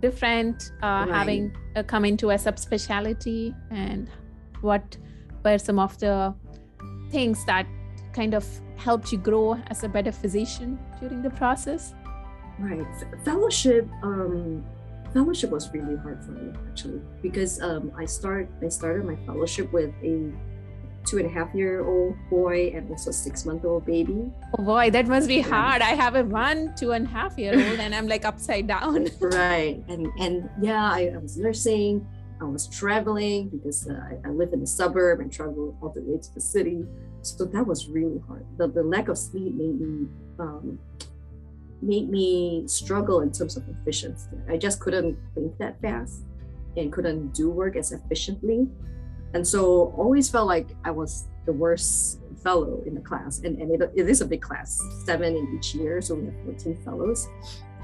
different 0.00 0.70
uh, 0.82 0.86
right. 0.86 1.08
having 1.08 1.56
uh, 1.74 1.82
come 1.82 2.04
into 2.04 2.30
a 2.30 2.34
subspecialty? 2.34 3.54
And 3.70 4.08
what 4.60 4.96
were 5.44 5.58
some 5.58 5.78
of 5.78 5.98
the 5.98 6.34
things 7.10 7.44
that 7.46 7.66
kind 8.12 8.34
of 8.34 8.46
helped 8.76 9.10
you 9.10 9.18
grow 9.18 9.58
as 9.68 9.82
a 9.82 9.88
better 9.88 10.12
physician 10.12 10.78
during 11.00 11.22
the 11.22 11.30
process? 11.30 11.94
Right. 12.58 12.86
Fellowship 13.24 13.88
um, 14.02 14.64
fellowship 15.12 15.50
was 15.50 15.72
really 15.72 15.96
hard 15.96 16.22
for 16.22 16.32
me 16.32 16.52
actually 16.68 17.00
because 17.22 17.60
um, 17.62 17.92
I 17.96 18.04
start 18.04 18.48
I 18.62 18.68
started 18.68 19.04
my 19.04 19.16
fellowship 19.26 19.72
with 19.72 19.92
a 20.02 20.32
two 21.06 21.16
and 21.16 21.26
a 21.26 21.28
half 21.28 21.54
year 21.54 21.86
old 21.86 22.14
boy 22.28 22.70
and 22.74 22.90
also 22.90 23.10
a 23.10 23.12
six 23.12 23.46
month 23.46 23.64
old 23.64 23.86
baby. 23.86 24.30
Oh 24.58 24.62
boy, 24.62 24.90
that 24.90 25.06
must 25.06 25.28
be 25.28 25.40
hard. 25.40 25.80
I 25.82 25.94
have 25.94 26.14
a 26.16 26.24
one 26.24 26.74
two 26.76 26.92
and 26.92 27.06
a 27.06 27.08
half 27.08 27.38
year 27.38 27.54
old 27.54 27.80
and 27.80 27.94
I'm 27.94 28.06
like 28.06 28.24
upside 28.24 28.66
down. 28.66 29.08
right, 29.20 29.82
and 29.88 30.06
and 30.18 30.50
yeah, 30.60 30.92
I, 30.92 31.12
I, 31.14 31.18
was 31.18 31.38
nursing. 31.38 32.06
I 32.40 32.44
was 32.44 32.68
traveling 32.68 33.48
because 33.48 33.88
uh, 33.88 33.94
I, 33.94 34.28
I, 34.28 34.30
live 34.30 34.52
in 34.52 34.60
the 34.60 34.66
suburb 34.66 35.18
and 35.20 35.32
travel 35.32 35.76
all 35.82 35.88
the 35.88 36.02
way 36.02 36.18
to 36.18 36.34
the 36.34 36.40
city. 36.40 36.84
So 37.22 37.44
that 37.44 37.66
was 37.66 37.88
really 37.88 38.20
hard. 38.28 38.46
The, 38.58 38.68
the 38.68 38.82
lack 38.82 39.08
of 39.08 39.18
sleep 39.18 39.54
made 39.54 39.80
me 39.80 40.06
um, 40.38 40.78
made 41.82 42.08
me 42.08 42.64
struggle 42.66 43.20
in 43.20 43.32
terms 43.32 43.56
of 43.56 43.64
efficiency. 43.68 44.36
I 44.48 44.56
just 44.56 44.80
couldn't 44.80 45.16
think 45.34 45.56
that 45.58 45.80
fast 45.80 46.22
and 46.76 46.92
couldn't 46.92 47.34
do 47.34 47.50
work 47.50 47.76
as 47.76 47.92
efficiently. 47.92 48.68
And 49.34 49.46
so 49.46 49.92
always 49.96 50.28
felt 50.30 50.46
like 50.46 50.68
I 50.84 50.90
was 50.90 51.28
the 51.46 51.52
worst 51.52 52.20
fellow 52.42 52.82
in 52.86 52.94
the 52.94 53.00
class. 53.00 53.40
And, 53.40 53.60
and 53.60 53.70
it, 53.70 53.90
it 53.94 54.08
is 54.08 54.20
a 54.20 54.26
big 54.26 54.42
class, 54.42 54.80
seven 55.04 55.36
in 55.36 55.56
each 55.56 55.74
year. 55.74 56.00
So 56.00 56.14
we 56.14 56.26
have 56.26 56.34
14 56.44 56.76
fellows. 56.84 57.28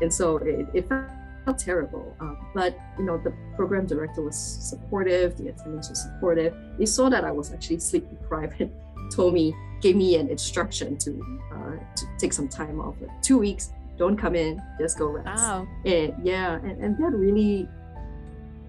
And 0.00 0.12
so 0.12 0.38
it, 0.38 0.66
it 0.74 0.88
felt 0.88 1.58
terrible. 1.58 2.16
Um, 2.20 2.38
but, 2.54 2.78
you 2.98 3.04
know, 3.04 3.18
the 3.18 3.32
program 3.56 3.86
director 3.86 4.22
was 4.22 4.36
supportive, 4.36 5.36
the 5.36 5.48
attendants 5.48 5.88
were 5.88 5.94
supportive. 5.94 6.54
They 6.78 6.86
saw 6.86 7.08
that 7.10 7.24
I 7.24 7.30
was 7.30 7.52
actually 7.52 7.80
sleep 7.80 8.08
deprived 8.08 8.60
and 8.60 8.72
told 9.12 9.34
me, 9.34 9.54
gave 9.80 9.96
me 9.96 10.16
an 10.16 10.28
instruction 10.28 10.96
to, 10.96 11.38
uh, 11.52 11.94
to 11.94 12.06
take 12.18 12.32
some 12.32 12.48
time 12.48 12.80
off, 12.80 12.94
like 13.00 13.22
two 13.22 13.38
weeks 13.38 13.70
don't 13.96 14.16
come 14.16 14.34
in, 14.34 14.60
just 14.80 14.98
go 14.98 15.06
rest. 15.06 15.26
Wow. 15.26 15.66
And 15.84 16.14
yeah, 16.24 16.56
and, 16.56 16.82
and 16.82 16.98
that 16.98 17.12
really 17.12 17.68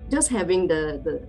just 0.10 0.30
having 0.30 0.68
the, 0.68 1.02
the 1.04 1.28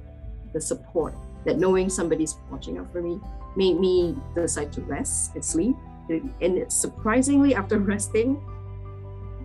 the 0.52 0.60
support 0.60 1.14
that 1.44 1.58
knowing 1.58 1.88
somebody's 1.88 2.34
watching 2.50 2.78
out 2.78 2.90
for 2.92 3.02
me 3.02 3.20
made 3.56 3.78
me 3.78 4.16
decide 4.34 4.72
to 4.72 4.80
rest 4.82 5.34
and 5.34 5.44
sleep. 5.44 5.76
And 6.40 6.70
surprisingly, 6.72 7.54
after 7.54 7.78
resting, 7.92 8.40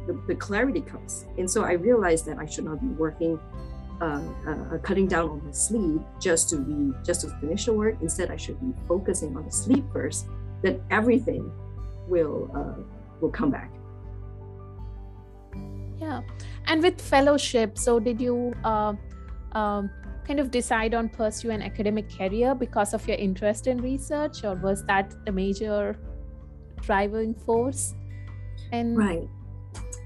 the, 0.08 0.14
the 0.28 0.36
clarity 0.36 0.82
comes. 0.82 1.26
And 1.38 1.50
so 1.50 1.64
I 1.64 1.74
realized 1.74 2.26
that 2.26 2.38
I 2.38 2.46
should 2.46 2.66
not 2.66 2.82
be 2.82 2.88
working, 2.88 3.40
uh, 4.02 4.22
uh, 4.48 4.78
cutting 4.80 5.08
down 5.08 5.30
on 5.30 5.46
my 5.46 5.52
sleep 5.52 6.02
just 6.20 6.50
to 6.50 6.58
be 6.58 6.94
just 7.04 7.22
to 7.22 7.28
finish 7.40 7.66
the 7.66 7.74
work. 7.74 7.98
Instead, 8.02 8.32
I 8.32 8.38
should 8.38 8.60
be 8.60 8.74
focusing 8.88 9.36
on 9.38 9.46
the 9.46 9.52
sleep 9.52 9.86
first. 9.94 10.26
That 10.64 10.80
everything 10.90 11.52
will 12.08 12.50
uh, 12.54 12.82
will 13.20 13.32
come 13.32 13.52
back 13.52 13.72
yeah. 16.02 16.22
And 16.66 16.82
with 16.82 17.00
fellowship 17.00 17.78
so 17.78 18.00
did 18.00 18.20
you 18.20 18.54
uh, 18.64 18.94
um, 19.54 19.90
kind 20.26 20.40
of 20.40 20.52
decide 20.52 20.94
on 20.94 21.10
pursue 21.10 21.52
an 21.52 21.62
academic 21.62 22.10
career 22.10 22.56
because 22.56 22.94
of 22.94 23.08
your 23.08 23.18
interest 23.18 23.68
in 23.68 23.78
research 23.78 24.44
or 24.44 24.56
was 24.56 24.84
that 24.86 25.14
the 25.26 25.32
major 25.32 25.98
driving 26.82 27.34
force? 27.34 27.94
And 28.72 28.98
right. 28.98 29.28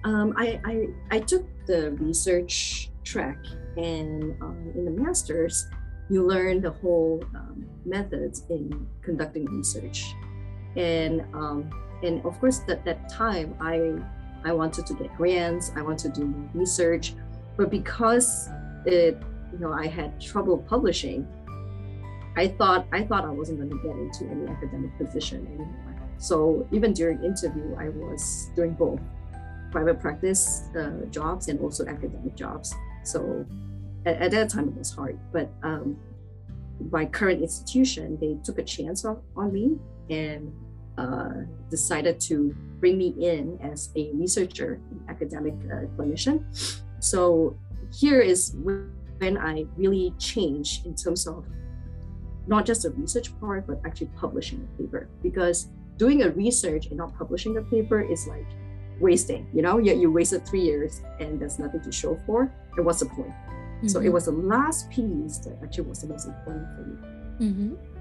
Um, 0.04 0.34
I, 0.38 0.60
I, 0.66 0.88
I 1.12 1.20
took 1.20 1.48
the 1.66 1.92
research 1.94 2.92
track 3.04 3.38
and 3.78 4.40
um, 4.42 4.72
in 4.76 4.86
the 4.86 4.92
master's. 4.92 5.68
You 6.10 6.28
learn 6.28 6.62
the 6.62 6.72
whole 6.72 7.24
um, 7.34 7.66
methods 7.86 8.44
in 8.50 8.88
conducting 9.02 9.46
research. 9.46 10.14
And 10.76 11.22
um, 11.34 11.72
and 12.04 12.24
of 12.26 12.40
course 12.40 12.62
at 12.68 12.84
that 12.86 13.10
time 13.10 13.56
i 13.62 13.96
I 14.46 14.54
wanted 14.54 14.86
to 14.86 14.94
get 14.94 15.16
grants, 15.18 15.72
I 15.76 15.82
wanted 15.82 16.14
to 16.14 16.22
do 16.22 16.50
research. 16.54 17.14
But 17.58 17.70
because 17.70 18.50
it, 18.86 19.22
you 19.52 19.60
know, 19.60 19.72
I 19.72 19.88
had 19.88 20.20
trouble 20.22 20.58
publishing, 20.58 21.28
I 22.38 22.50
thought 22.50 22.86
I 22.92 23.04
thought 23.04 23.24
I 23.26 23.30
wasn't 23.30 23.60
going 23.60 23.70
to 23.70 23.88
get 23.88 23.96
into 23.96 24.26
any 24.30 24.48
academic 24.52 24.98
position 24.98 25.48
anymore. 25.48 25.96
So 26.18 26.68
even 26.72 26.94
during 26.94 27.24
interview, 27.24 27.76
I 27.78 27.90
was 27.90 28.50
doing 28.56 28.74
both 28.74 29.00
private 29.72 30.00
practice 30.00 30.64
uh, 30.78 31.06
jobs 31.10 31.48
and 31.48 31.60
also 31.60 31.86
academic 31.86 32.36
jobs. 32.36 32.74
So 33.04 33.46
at, 34.06 34.22
at, 34.22 34.32
that 34.32 34.50
time 34.50 34.70
it 34.70 34.76
was 34.78 34.92
hard, 34.92 35.20
but 35.32 35.50
um, 35.64 35.98
my 36.92 37.06
current 37.06 37.42
institution 37.42 38.18
they 38.20 38.38
took 38.44 38.60
a 38.60 38.64
chance 38.64 39.06
on, 39.06 39.22
on 39.36 39.52
me 39.52 39.78
and 40.10 40.54
uh, 40.98 41.30
decided 41.70 42.20
to 42.22 42.56
bring 42.80 42.98
me 42.98 43.14
in 43.20 43.60
as 43.62 43.90
a 43.96 44.12
researcher, 44.14 44.80
academic 45.10 45.54
uh, 45.66 45.86
clinician. 45.98 46.44
So 47.00 47.58
here 47.94 48.22
is 48.22 48.56
when 48.64 49.38
I 49.38 49.66
really 49.78 50.14
changed 50.18 50.86
in 50.86 50.96
terms 50.96 51.28
of 51.28 51.46
not 52.48 52.66
just 52.66 52.84
the 52.84 52.92
research 52.92 53.38
part, 53.40 53.66
but 53.68 53.82
actually 53.86 54.10
publishing 54.16 54.68
a 54.68 54.82
paper. 54.82 55.10
Because 55.24 55.68
doing 55.98 56.24
a 56.24 56.30
research 56.30 56.88
and 56.88 56.98
not 56.98 57.18
publishing 57.18 57.58
a 57.58 57.62
paper 57.62 58.02
is 58.02 58.28
like 58.28 58.46
wasting, 59.00 59.48
you 59.54 59.62
know, 59.62 59.78
you, 59.78 59.94
you 59.96 60.12
wasted 60.12 60.46
three 60.48 60.62
years 60.62 61.02
and 61.20 61.40
there's 61.40 61.60
nothing 61.60 61.82
to 61.82 61.92
show 61.92 62.20
for. 62.26 62.54
And 62.78 62.86
what's 62.86 63.00
the 63.00 63.08
point? 63.08 63.30
Mm-hmm. 63.30 63.88
So 63.88 64.00
it 64.00 64.04
mm-hmm. 64.04 64.14
was 64.14 64.26
the 64.26 64.32
last 64.32 64.90
piece 64.90 65.40
that 65.40 65.58
actually 65.64 65.88
was 65.90 66.02
the 66.02 66.08
most 66.08 66.28
important 66.28 66.68
for 66.76 66.82
me. 66.82 66.98
Mm-hmm. 67.50 67.95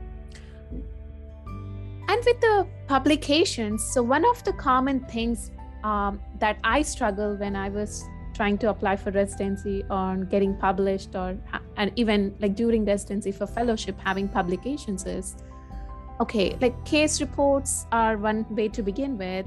And 2.15 2.25
with 2.25 2.41
the 2.41 2.65
publications, 2.87 3.83
so 3.83 4.01
one 4.01 4.25
of 4.25 4.45
the 4.45 4.53
common 4.53 5.01
things 5.01 5.51
um, 5.83 6.21
that 6.39 6.59
I 6.63 6.83
struggle 6.83 7.35
when 7.35 7.57
I 7.57 7.71
was 7.71 8.05
trying 8.35 8.57
to 8.59 8.71
apply 8.71 8.95
for 8.95 9.11
residency 9.11 9.83
or 9.91 10.19
getting 10.31 10.55
published 10.55 11.17
or 11.17 11.37
and 11.77 11.91
even 11.97 12.33
like 12.39 12.55
during 12.55 12.85
residency 12.85 13.33
for 13.33 13.49
fellowship 13.49 13.99
having 13.99 14.29
publications 14.29 15.07
is 15.07 15.37
okay 16.21 16.57
like 16.61 16.85
case 16.85 17.21
reports 17.21 17.87
are 17.93 18.17
one 18.17 18.45
way 18.55 18.67
to 18.69 18.83
begin 18.83 19.17
with 19.19 19.47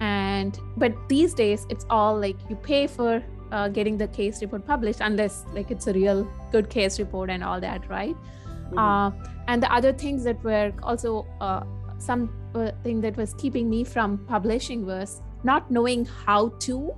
and 0.00 0.58
but 0.76 0.92
these 1.08 1.32
days 1.32 1.64
it's 1.68 1.86
all 1.90 2.18
like 2.18 2.36
you 2.48 2.56
pay 2.56 2.88
for 2.88 3.22
uh, 3.52 3.68
getting 3.68 3.96
the 3.96 4.08
case 4.08 4.42
report 4.42 4.66
published 4.66 5.00
unless 5.00 5.44
like 5.52 5.70
it's 5.70 5.86
a 5.86 5.92
real 5.92 6.28
good 6.50 6.68
case 6.68 6.98
report 6.98 7.30
and 7.30 7.44
all 7.44 7.60
that 7.60 7.88
right 7.88 8.16
mm-hmm. 8.16 8.78
uh, 8.78 9.12
and 9.46 9.62
the 9.62 9.72
other 9.72 9.92
things 9.92 10.24
that 10.24 10.42
were 10.42 10.72
also 10.82 11.24
uh, 11.40 11.62
something 12.04 13.00
that 13.00 13.16
was 13.16 13.34
keeping 13.34 13.68
me 13.68 13.84
from 13.84 14.18
publishing 14.26 14.86
was 14.86 15.22
not 15.42 15.70
knowing 15.70 16.04
how 16.04 16.48
to. 16.60 16.94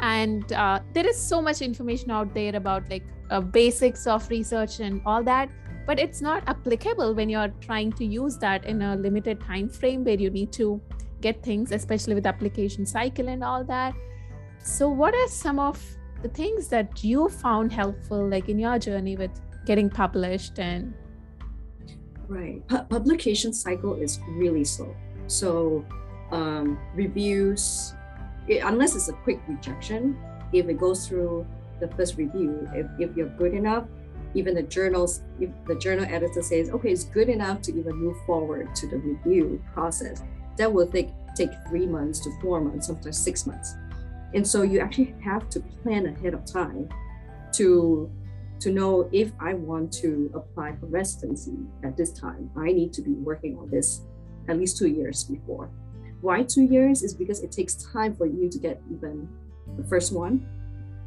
And 0.00 0.52
uh, 0.52 0.80
there 0.92 1.06
is 1.06 1.16
so 1.16 1.40
much 1.40 1.62
information 1.62 2.10
out 2.10 2.34
there 2.34 2.54
about 2.56 2.90
like 2.90 3.04
uh, 3.30 3.40
basics 3.40 4.06
of 4.06 4.28
research 4.28 4.80
and 4.80 5.00
all 5.06 5.22
that 5.22 5.48
but 5.86 5.98
it's 5.98 6.20
not 6.20 6.42
applicable 6.46 7.14
when 7.14 7.28
you're 7.28 7.52
trying 7.60 7.92
to 7.92 8.04
use 8.04 8.38
that 8.38 8.64
in 8.64 8.80
a 8.82 8.96
limited 8.96 9.40
time 9.40 9.68
frame 9.68 10.04
where 10.04 10.18
you 10.18 10.30
need 10.30 10.52
to 10.52 10.80
get 11.20 11.42
things 11.42 11.72
especially 11.72 12.14
with 12.14 12.26
application 12.26 12.86
cycle 12.86 13.28
and 13.28 13.44
all 13.44 13.64
that. 13.64 13.94
So 14.62 14.88
what 14.88 15.14
are 15.14 15.28
some 15.28 15.58
of 15.58 15.82
the 16.22 16.28
things 16.28 16.68
that 16.68 17.04
you 17.04 17.28
found 17.28 17.72
helpful 17.72 18.26
like 18.28 18.48
in 18.48 18.58
your 18.58 18.78
journey 18.78 19.16
with 19.16 19.30
getting 19.66 19.90
published 19.90 20.58
and 20.58 20.94
Right. 22.28 22.66
P- 22.68 22.76
publication 22.88 23.52
cycle 23.52 23.94
is 23.94 24.20
really 24.28 24.64
slow. 24.64 24.94
So 25.26 25.84
um, 26.30 26.78
reviews, 26.94 27.94
it, 28.48 28.62
unless 28.64 28.94
it's 28.94 29.08
a 29.08 29.12
quick 29.12 29.40
rejection, 29.48 30.18
if 30.52 30.68
it 30.68 30.78
goes 30.78 31.06
through 31.06 31.46
the 31.80 31.88
first 31.88 32.16
review, 32.16 32.68
if, 32.74 32.86
if 32.98 33.16
you're 33.16 33.28
good 33.28 33.54
enough, 33.54 33.84
even 34.34 34.54
the 34.54 34.62
journals, 34.62 35.22
if 35.40 35.50
the 35.66 35.76
journal 35.76 36.04
editor 36.08 36.42
says, 36.42 36.70
okay, 36.70 36.90
it's 36.90 37.04
good 37.04 37.28
enough 37.28 37.62
to 37.62 37.78
even 37.78 37.94
move 37.96 38.16
forward 38.26 38.74
to 38.74 38.88
the 38.88 38.96
review 38.96 39.62
process, 39.72 40.22
that 40.56 40.72
will 40.72 40.86
take, 40.86 41.10
take 41.36 41.50
three 41.68 41.86
months 41.86 42.20
to 42.20 42.30
four 42.40 42.60
months, 42.60 42.86
sometimes 42.86 43.18
six 43.18 43.46
months. 43.46 43.74
And 44.34 44.46
so 44.46 44.62
you 44.62 44.80
actually 44.80 45.14
have 45.22 45.48
to 45.50 45.60
plan 45.60 46.06
ahead 46.06 46.34
of 46.34 46.44
time 46.44 46.88
to 47.52 48.10
to 48.64 48.70
know 48.70 49.10
if 49.12 49.30
I 49.38 49.52
want 49.52 49.92
to 50.04 50.30
apply 50.34 50.74
for 50.80 50.86
residency 50.86 51.58
at 51.82 51.98
this 51.98 52.12
time, 52.12 52.50
I 52.56 52.72
need 52.72 52.94
to 52.94 53.02
be 53.02 53.12
working 53.12 53.58
on 53.58 53.68
this 53.68 54.06
at 54.48 54.58
least 54.58 54.78
two 54.78 54.88
years 54.88 55.24
before. 55.24 55.70
Why 56.22 56.44
two 56.44 56.62
years 56.62 57.02
is 57.02 57.12
because 57.12 57.40
it 57.42 57.52
takes 57.52 57.74
time 57.74 58.16
for 58.16 58.24
you 58.24 58.48
to 58.48 58.58
get 58.58 58.80
even 58.90 59.28
the 59.76 59.84
first 59.84 60.14
one, 60.14 60.46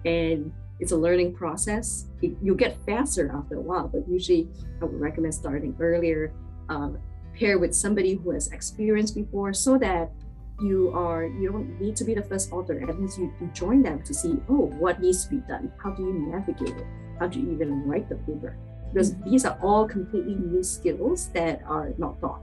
and 0.06 0.54
it's 0.80 0.92
a 0.92 0.96
learning 0.96 1.34
process. 1.34 2.06
It, 2.22 2.38
you 2.44 2.54
get 2.54 2.78
faster 2.86 3.32
after 3.36 3.56
a 3.56 3.62
while, 3.62 3.88
but 3.88 4.08
usually 4.08 4.48
I 4.80 4.86
would 4.86 5.02
recommend 5.02 5.34
starting 5.34 5.76
earlier, 5.80 6.32
um, 6.70 7.00
pair 7.34 7.58
with 7.58 7.74
somebody 7.74 8.14
who 8.14 8.30
has 8.32 8.52
experience 8.52 9.10
before, 9.10 9.52
so 9.52 9.80
that 9.80 10.12
you 10.60 10.92
are 10.96 11.26
you 11.26 11.52
don't 11.52 11.80
need 11.80 11.96
to 11.98 12.04
be 12.04 12.14
the 12.14 12.24
first 12.24 12.52
author. 12.52 12.80
At 12.82 13.00
least 13.00 13.18
you, 13.18 13.32
you 13.40 13.48
join 13.54 13.82
them 13.82 14.02
to 14.04 14.14
see 14.14 14.38
oh 14.50 14.74
what 14.80 15.02
needs 15.02 15.26
to 15.26 15.30
be 15.30 15.42
done. 15.48 15.72
How 15.82 15.92
do 15.92 16.04
you 16.04 16.14
navigate 16.14 16.76
it? 16.76 16.86
How 17.20 17.28
do 17.28 17.40
you 17.40 17.52
even 17.52 17.84
write 17.88 18.10
the 18.10 18.16
paper? 18.16 18.58
Because 18.94 19.14
mm-hmm. 19.14 19.30
these 19.32 19.46
are 19.46 19.58
all 19.62 19.88
completely 19.88 20.36
new 20.36 20.64
skills 20.64 21.30
that 21.34 21.62
are 21.68 21.94
not 21.98 22.20
taught 22.22 22.42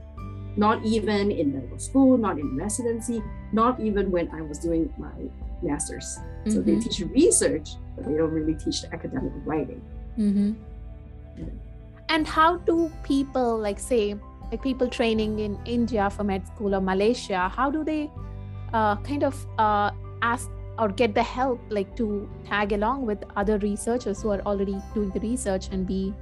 not 0.57 0.83
even 0.85 1.31
in 1.31 1.53
medical 1.53 1.79
school, 1.79 2.17
not 2.17 2.39
in 2.39 2.55
residency, 2.55 3.21
not 3.51 3.79
even 3.79 4.11
when 4.11 4.29
I 4.31 4.41
was 4.41 4.59
doing 4.59 4.91
my 4.97 5.11
master's. 5.61 6.17
Mm-hmm. 6.17 6.51
So 6.51 6.61
they 6.61 6.73
mm-hmm. 6.73 6.81
teach 6.81 6.99
research, 7.11 7.69
but 7.95 8.05
they 8.05 8.15
don't 8.15 8.31
really 8.31 8.55
teach 8.55 8.81
the 8.81 8.93
academic 8.93 9.33
writing. 9.45 9.81
Mm-hmm. 10.17 10.53
And 12.09 12.27
how 12.27 12.57
do 12.57 12.91
people, 13.03 13.57
like, 13.57 13.79
say, 13.79 14.15
like 14.51 14.61
people 14.61 14.87
training 14.87 15.39
in 15.39 15.57
India 15.65 16.09
for 16.09 16.23
med 16.23 16.45
school 16.47 16.75
or 16.75 16.81
Malaysia, 16.81 17.49
how 17.49 17.69
do 17.69 17.83
they 17.83 18.11
uh, 18.73 18.95
kind 18.97 19.23
of 19.23 19.45
uh, 19.57 19.91
ask 20.21 20.49
or 20.77 20.89
get 20.89 21.15
the 21.15 21.23
help, 21.23 21.59
like, 21.69 21.95
to 21.95 22.29
tag 22.45 22.73
along 22.73 23.05
with 23.05 23.23
other 23.37 23.57
researchers 23.59 24.21
who 24.21 24.29
are 24.29 24.41
already 24.41 24.77
doing 24.93 25.09
the 25.11 25.19
research 25.21 25.69
and 25.71 25.87
be 25.87 26.13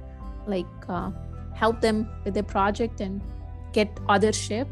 like, 0.46 0.66
uh, 0.88 1.10
help 1.54 1.80
them 1.80 2.08
with 2.24 2.34
their 2.34 2.44
project 2.44 3.00
and 3.00 3.20
get 3.72 3.88
authorship 4.08 4.68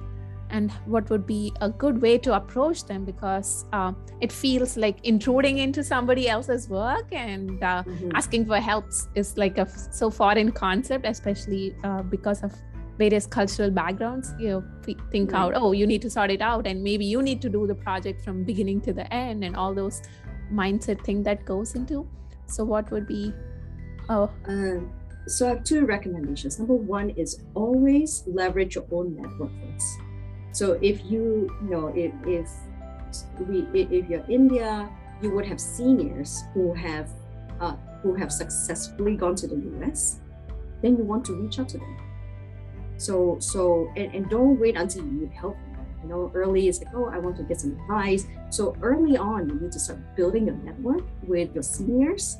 and 0.50 0.70
what 0.84 1.08
would 1.10 1.26
be 1.26 1.52
a 1.60 1.68
good 1.70 2.00
way 2.00 2.18
to 2.18 2.34
approach 2.34 2.84
them 2.84 3.04
because 3.04 3.64
uh, 3.72 3.92
it 4.20 4.30
feels 4.30 4.76
like 4.76 4.98
intruding 5.02 5.58
into 5.58 5.82
somebody 5.82 6.28
else's 6.28 6.68
work 6.68 7.06
and 7.10 7.62
uh, 7.62 7.82
mm-hmm. 7.82 8.10
asking 8.14 8.44
for 8.44 8.58
help 8.58 8.84
is 9.14 9.36
like 9.38 9.58
a 9.58 9.68
so 9.68 10.10
foreign 10.10 10.52
concept 10.52 11.06
especially 11.06 11.74
uh, 11.84 12.02
because 12.02 12.42
of 12.42 12.54
various 12.98 13.26
cultural 13.26 13.70
backgrounds 13.70 14.34
you 14.38 14.48
know 14.48 14.94
think 15.10 15.32
right. 15.32 15.40
out 15.40 15.52
oh 15.56 15.72
you 15.72 15.86
need 15.86 16.02
to 16.02 16.10
sort 16.10 16.30
it 16.30 16.42
out 16.42 16.66
and 16.66 16.82
maybe 16.82 17.04
you 17.04 17.22
need 17.22 17.40
to 17.40 17.48
do 17.48 17.66
the 17.66 17.74
project 17.74 18.22
from 18.22 18.44
beginning 18.44 18.80
to 18.80 18.92
the 18.92 19.12
end 19.12 19.44
and 19.44 19.56
all 19.56 19.74
those 19.74 20.02
mindset 20.52 21.02
thing 21.02 21.22
that 21.22 21.44
goes 21.44 21.74
into 21.74 22.06
so 22.46 22.64
what 22.64 22.90
would 22.90 23.06
be 23.06 23.32
oh 24.08 24.30
so 25.26 25.46
I 25.46 25.50
have 25.50 25.64
two 25.64 25.86
recommendations. 25.86 26.58
Number 26.58 26.74
one 26.74 27.10
is 27.10 27.42
always 27.54 28.24
leverage 28.26 28.74
your 28.74 28.84
own 28.90 29.16
network 29.16 29.50
first. 29.60 29.98
So 30.52 30.78
if 30.82 31.04
you, 31.04 31.48
you 31.62 31.70
know, 31.70 31.88
if 31.94 32.12
if 32.26 32.50
we 33.48 33.66
if 33.72 34.08
you're 34.08 34.24
India, 34.28 34.90
you 35.20 35.30
would 35.30 35.46
have 35.46 35.60
seniors 35.60 36.42
who 36.54 36.74
have 36.74 37.10
uh, 37.60 37.76
who 38.02 38.14
have 38.14 38.32
successfully 38.32 39.16
gone 39.16 39.36
to 39.36 39.46
the 39.46 39.56
US, 39.80 40.18
then 40.82 40.96
you 40.96 41.04
want 41.04 41.24
to 41.26 41.34
reach 41.34 41.58
out 41.58 41.68
to 41.70 41.78
them. 41.78 41.96
So 43.02 43.36
so 43.40 43.90
and, 43.96 44.14
and 44.14 44.30
don't 44.30 44.58
wait 44.58 44.76
until 44.76 45.04
you 45.04 45.12
need 45.12 45.32
help. 45.32 45.56
You 46.02 46.08
know, 46.08 46.32
early 46.34 46.68
it's 46.68 46.82
like, 46.82 46.94
oh, 46.94 47.06
I 47.06 47.18
want 47.18 47.36
to 47.36 47.44
get 47.44 47.60
some 47.60 47.78
advice. 47.80 48.26
So 48.50 48.76
early 48.82 49.16
on, 49.16 49.48
you 49.48 49.54
need 49.54 49.72
to 49.72 49.78
start 49.78 49.98
building 50.16 50.48
a 50.48 50.52
network 50.52 51.04
with 51.26 51.54
your 51.54 51.62
seniors. 51.62 52.38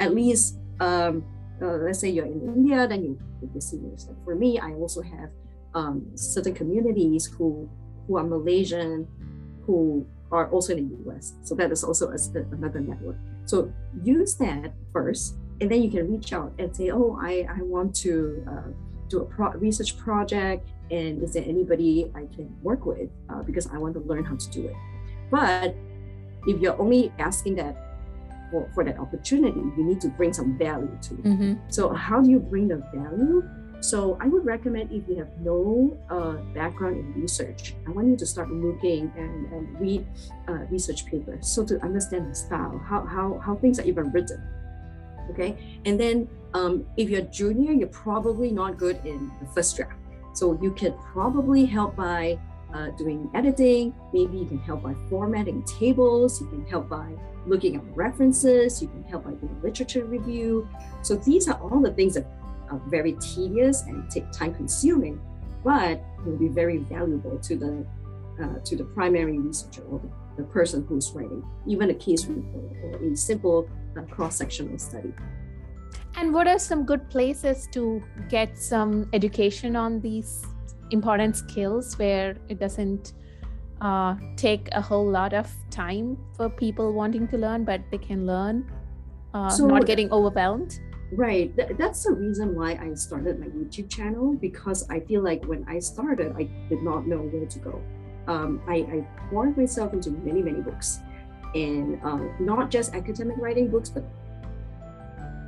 At 0.00 0.14
least 0.14 0.58
um, 0.80 1.24
uh, 1.60 1.76
let's 1.80 2.00
say 2.00 2.10
you're 2.10 2.26
in 2.26 2.40
India, 2.42 2.86
then 2.86 3.04
you 3.04 3.18
with 3.40 3.52
the 3.54 3.60
seniors. 3.60 4.06
Like 4.06 4.22
for 4.24 4.34
me, 4.34 4.58
I 4.58 4.72
also 4.72 5.02
have 5.02 5.30
um, 5.74 6.06
certain 6.14 6.54
communities 6.54 7.26
who 7.26 7.68
who 8.06 8.16
are 8.16 8.24
Malaysian, 8.24 9.08
who 9.64 10.06
are 10.30 10.48
also 10.50 10.74
in 10.74 10.88
the 10.88 11.10
US. 11.10 11.34
So 11.42 11.54
that 11.54 11.70
is 11.70 11.84
also 11.84 12.10
a, 12.10 12.18
another 12.52 12.80
network. 12.80 13.16
So 13.46 13.72
use 14.02 14.34
that 14.36 14.72
first, 14.92 15.36
and 15.60 15.70
then 15.70 15.82
you 15.82 15.90
can 15.90 16.10
reach 16.10 16.32
out 16.32 16.52
and 16.58 16.74
say, 16.74 16.90
oh, 16.90 17.18
I, 17.20 17.46
I 17.48 17.62
want 17.62 17.94
to 18.06 18.44
uh, 18.48 18.70
do 19.08 19.20
a 19.20 19.24
pro- 19.24 19.52
research 19.52 19.96
project, 19.98 20.68
and 20.90 21.22
is 21.22 21.32
there 21.32 21.44
anybody 21.46 22.10
I 22.14 22.26
can 22.34 22.54
work 22.62 22.86
with 22.86 23.10
uh, 23.28 23.42
because 23.42 23.66
I 23.66 23.78
want 23.78 23.94
to 23.94 24.00
learn 24.00 24.24
how 24.24 24.36
to 24.36 24.50
do 24.50 24.66
it. 24.66 24.74
But 25.30 25.74
if 26.46 26.60
you're 26.60 26.80
only 26.80 27.12
asking 27.18 27.56
that 27.56 27.76
for, 28.50 28.68
for 28.74 28.84
that 28.84 28.98
opportunity, 28.98 29.60
you 29.76 29.84
need 29.84 30.00
to 30.00 30.08
bring 30.08 30.32
some 30.32 30.56
value 30.56 30.96
to 31.02 31.14
it. 31.14 31.24
Mm-hmm. 31.24 31.54
So, 31.68 31.92
how 31.92 32.20
do 32.20 32.30
you 32.30 32.38
bring 32.38 32.68
the 32.68 32.82
value? 32.94 33.42
So, 33.80 34.16
I 34.20 34.28
would 34.28 34.44
recommend 34.44 34.92
if 34.92 35.08
you 35.08 35.16
have 35.16 35.28
no 35.40 35.96
uh, 36.08 36.42
background 36.54 36.98
in 36.98 37.20
research, 37.20 37.74
I 37.86 37.90
want 37.90 38.08
you 38.08 38.16
to 38.16 38.26
start 38.26 38.50
looking 38.50 39.12
and, 39.16 39.52
and 39.52 39.80
read 39.80 40.06
uh, 40.48 40.64
research 40.70 41.06
papers. 41.06 41.48
So, 41.48 41.64
to 41.66 41.82
understand 41.82 42.30
the 42.30 42.34
style, 42.34 42.80
how, 42.86 43.04
how, 43.04 43.40
how 43.44 43.56
things 43.56 43.78
are 43.78 43.84
even 43.84 44.10
written. 44.12 44.42
Okay. 45.30 45.80
And 45.84 45.98
then, 45.98 46.28
um, 46.56 46.86
if 46.96 47.10
you're 47.10 47.20
a 47.20 47.30
junior, 47.40 47.72
you're 47.72 47.88
probably 47.88 48.50
not 48.50 48.78
good 48.78 48.98
in 49.04 49.30
the 49.40 49.46
first 49.54 49.76
draft. 49.76 50.00
So, 50.32 50.58
you 50.62 50.70
can 50.72 50.94
probably 51.12 51.64
help 51.66 51.96
by 51.96 52.38
uh, 52.74 52.90
doing 52.90 53.30
editing. 53.34 53.94
Maybe 54.12 54.38
you 54.38 54.46
can 54.46 54.58
help 54.58 54.82
by 54.82 54.94
formatting 55.08 55.62
tables. 55.64 56.40
You 56.40 56.48
can 56.48 56.66
help 56.66 56.88
by 56.88 57.08
looking 57.46 57.76
at 57.76 57.82
references. 57.94 58.82
You 58.82 58.88
can 58.88 59.04
help 59.04 59.24
by 59.24 59.32
doing 59.32 59.60
literature 59.62 60.04
review. 60.04 60.68
So 61.02 61.16
these 61.16 61.48
are 61.48 61.60
all 61.60 61.80
the 61.80 61.92
things 61.92 62.14
that 62.14 62.26
are 62.70 62.80
very 62.88 63.12
tedious 63.20 63.82
and 63.82 64.10
take 64.10 64.30
time 64.32 64.54
consuming, 64.54 65.20
but 65.62 66.02
will 66.24 66.36
be 66.36 66.48
very 66.48 66.78
valuable 66.78 67.38
to 67.38 67.56
the 67.56 67.86
uh, 68.42 68.58
to 68.64 68.76
the 68.76 68.84
primary 68.84 69.38
researcher 69.38 69.82
or 69.90 69.98
the, 69.98 70.42
the, 70.42 70.48
person 70.50 70.84
who's 70.86 71.10
writing, 71.12 71.42
even 71.66 71.88
a 71.88 71.94
case 71.94 72.26
report 72.26 72.70
or 72.82 73.12
a 73.12 73.16
simple 73.16 73.66
uh, 73.96 74.02
cross-sectional 74.02 74.78
study. 74.78 75.10
And 76.16 76.32
what 76.32 76.48
are 76.48 76.58
some 76.58 76.84
good 76.84 77.08
places 77.10 77.68
to 77.72 78.02
get 78.30 78.56
some 78.56 79.08
education 79.12 79.76
on 79.76 80.00
these 80.00 80.44
important 80.90 81.36
skills 81.36 81.98
where 81.98 82.36
it 82.48 82.58
doesn't 82.58 83.12
uh, 83.82 84.16
take 84.36 84.68
a 84.72 84.80
whole 84.80 85.06
lot 85.06 85.34
of 85.34 85.52
time 85.70 86.16
for 86.34 86.48
people 86.48 86.94
wanting 86.94 87.28
to 87.28 87.36
learn, 87.36 87.64
but 87.64 87.82
they 87.90 87.98
can 87.98 88.26
learn, 88.26 88.70
uh, 89.34 89.50
so, 89.50 89.66
not 89.66 89.84
getting 89.84 90.10
overwhelmed. 90.10 90.80
Right. 91.12 91.54
Th- 91.54 91.76
that's 91.76 92.04
the 92.04 92.12
reason 92.12 92.54
why 92.54 92.78
I 92.80 92.94
started 92.94 93.38
my 93.38 93.46
YouTube 93.46 93.90
channel 93.90 94.32
because 94.32 94.88
I 94.88 95.00
feel 95.00 95.22
like 95.22 95.44
when 95.44 95.66
I 95.68 95.78
started, 95.80 96.34
I 96.36 96.48
did 96.70 96.82
not 96.82 97.06
know 97.06 97.18
where 97.18 97.46
to 97.46 97.58
go. 97.58 97.82
Um, 98.26 98.62
I, 98.66 98.74
I 98.74 99.08
poured 99.28 99.56
myself 99.56 99.92
into 99.92 100.10
many, 100.10 100.42
many 100.42 100.62
books, 100.62 101.00
and 101.54 102.00
um, 102.02 102.34
not 102.40 102.70
just 102.70 102.94
academic 102.94 103.36
writing 103.38 103.68
books, 103.68 103.90
but 103.90 104.04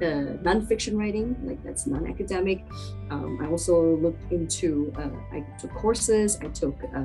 uh, 0.02 0.38
nonfiction 0.42 0.98
writing, 0.98 1.36
like 1.44 1.62
that's 1.64 1.86
non-academic. 1.86 2.64
Um, 3.10 3.38
I 3.42 3.46
also 3.48 3.96
looked 3.96 4.32
into, 4.32 4.92
uh, 4.96 5.10
I 5.32 5.44
took 5.58 5.74
courses, 5.74 6.38
I 6.40 6.48
took, 6.48 6.76
uh, 6.94 7.02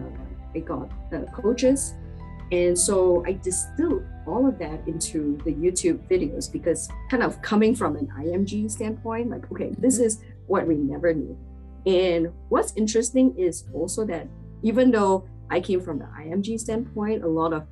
I 0.56 0.60
got 0.60 0.92
uh, 1.14 1.24
coaches. 1.32 1.94
And 2.52 2.78
so 2.78 3.24
I 3.26 3.34
distilled 3.34 4.04
all 4.28 4.48
of 4.48 4.60
that 4.60 4.88
into 4.88 5.38
the 5.44 5.54
YouTube 5.54 6.08
videos 6.08 6.52
because 6.52 6.88
kind 7.10 7.24
of 7.24 7.42
coming 7.42 7.74
from 7.74 7.96
an 7.96 8.08
IMG 8.20 8.70
standpoint, 8.70 9.30
like, 9.30 9.52
okay, 9.52 9.72
this 9.80 9.96
mm-hmm. 9.96 10.06
is 10.06 10.22
what 10.46 10.68
we 10.68 10.76
never 10.76 11.14
knew. 11.14 11.38
And 11.86 12.32
what's 12.50 12.74
interesting 12.76 13.36
is 13.38 13.66
also 13.74 14.06
that 14.06 14.28
even 14.62 14.92
though 14.92 15.28
I 15.50 15.60
came 15.60 15.82
from 15.82 16.00
the 16.00 16.06
IMG 16.06 16.60
standpoint, 16.60 17.24
a 17.24 17.28
lot 17.28 17.54
of 17.54 17.66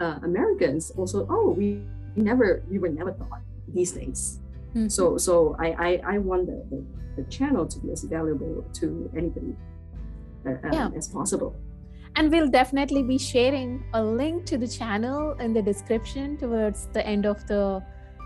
uh, 0.00 0.18
Americans 0.22 0.92
also, 0.96 1.26
oh, 1.28 1.50
we 1.50 1.82
never, 2.14 2.62
we 2.70 2.78
were 2.78 2.88
never 2.88 3.12
taught 3.12 3.42
these 3.68 3.92
things. 3.92 4.40
Mm-hmm. 4.70 4.88
So 4.88 5.18
so 5.18 5.56
I, 5.58 5.68
I, 5.88 6.14
I 6.14 6.18
want 6.18 6.46
the, 6.46 6.64
the, 6.70 7.22
the, 7.22 7.30
channel 7.30 7.66
to 7.66 7.78
be 7.78 7.92
as 7.92 8.04
valuable 8.04 8.64
to 8.74 9.10
anybody 9.16 9.54
uh, 10.46 10.76
um, 10.76 10.94
as 10.96 11.08
possible. 11.08 11.54
And 12.16 12.30
we'll 12.30 12.48
definitely 12.48 13.02
be 13.02 13.18
sharing 13.18 13.84
a 13.94 14.02
link 14.02 14.44
to 14.46 14.58
the 14.58 14.68
channel 14.68 15.32
in 15.40 15.52
the 15.52 15.62
description 15.62 16.36
towards 16.36 16.86
the 16.92 17.06
end 17.06 17.26
of 17.26 17.46
the 17.46 17.82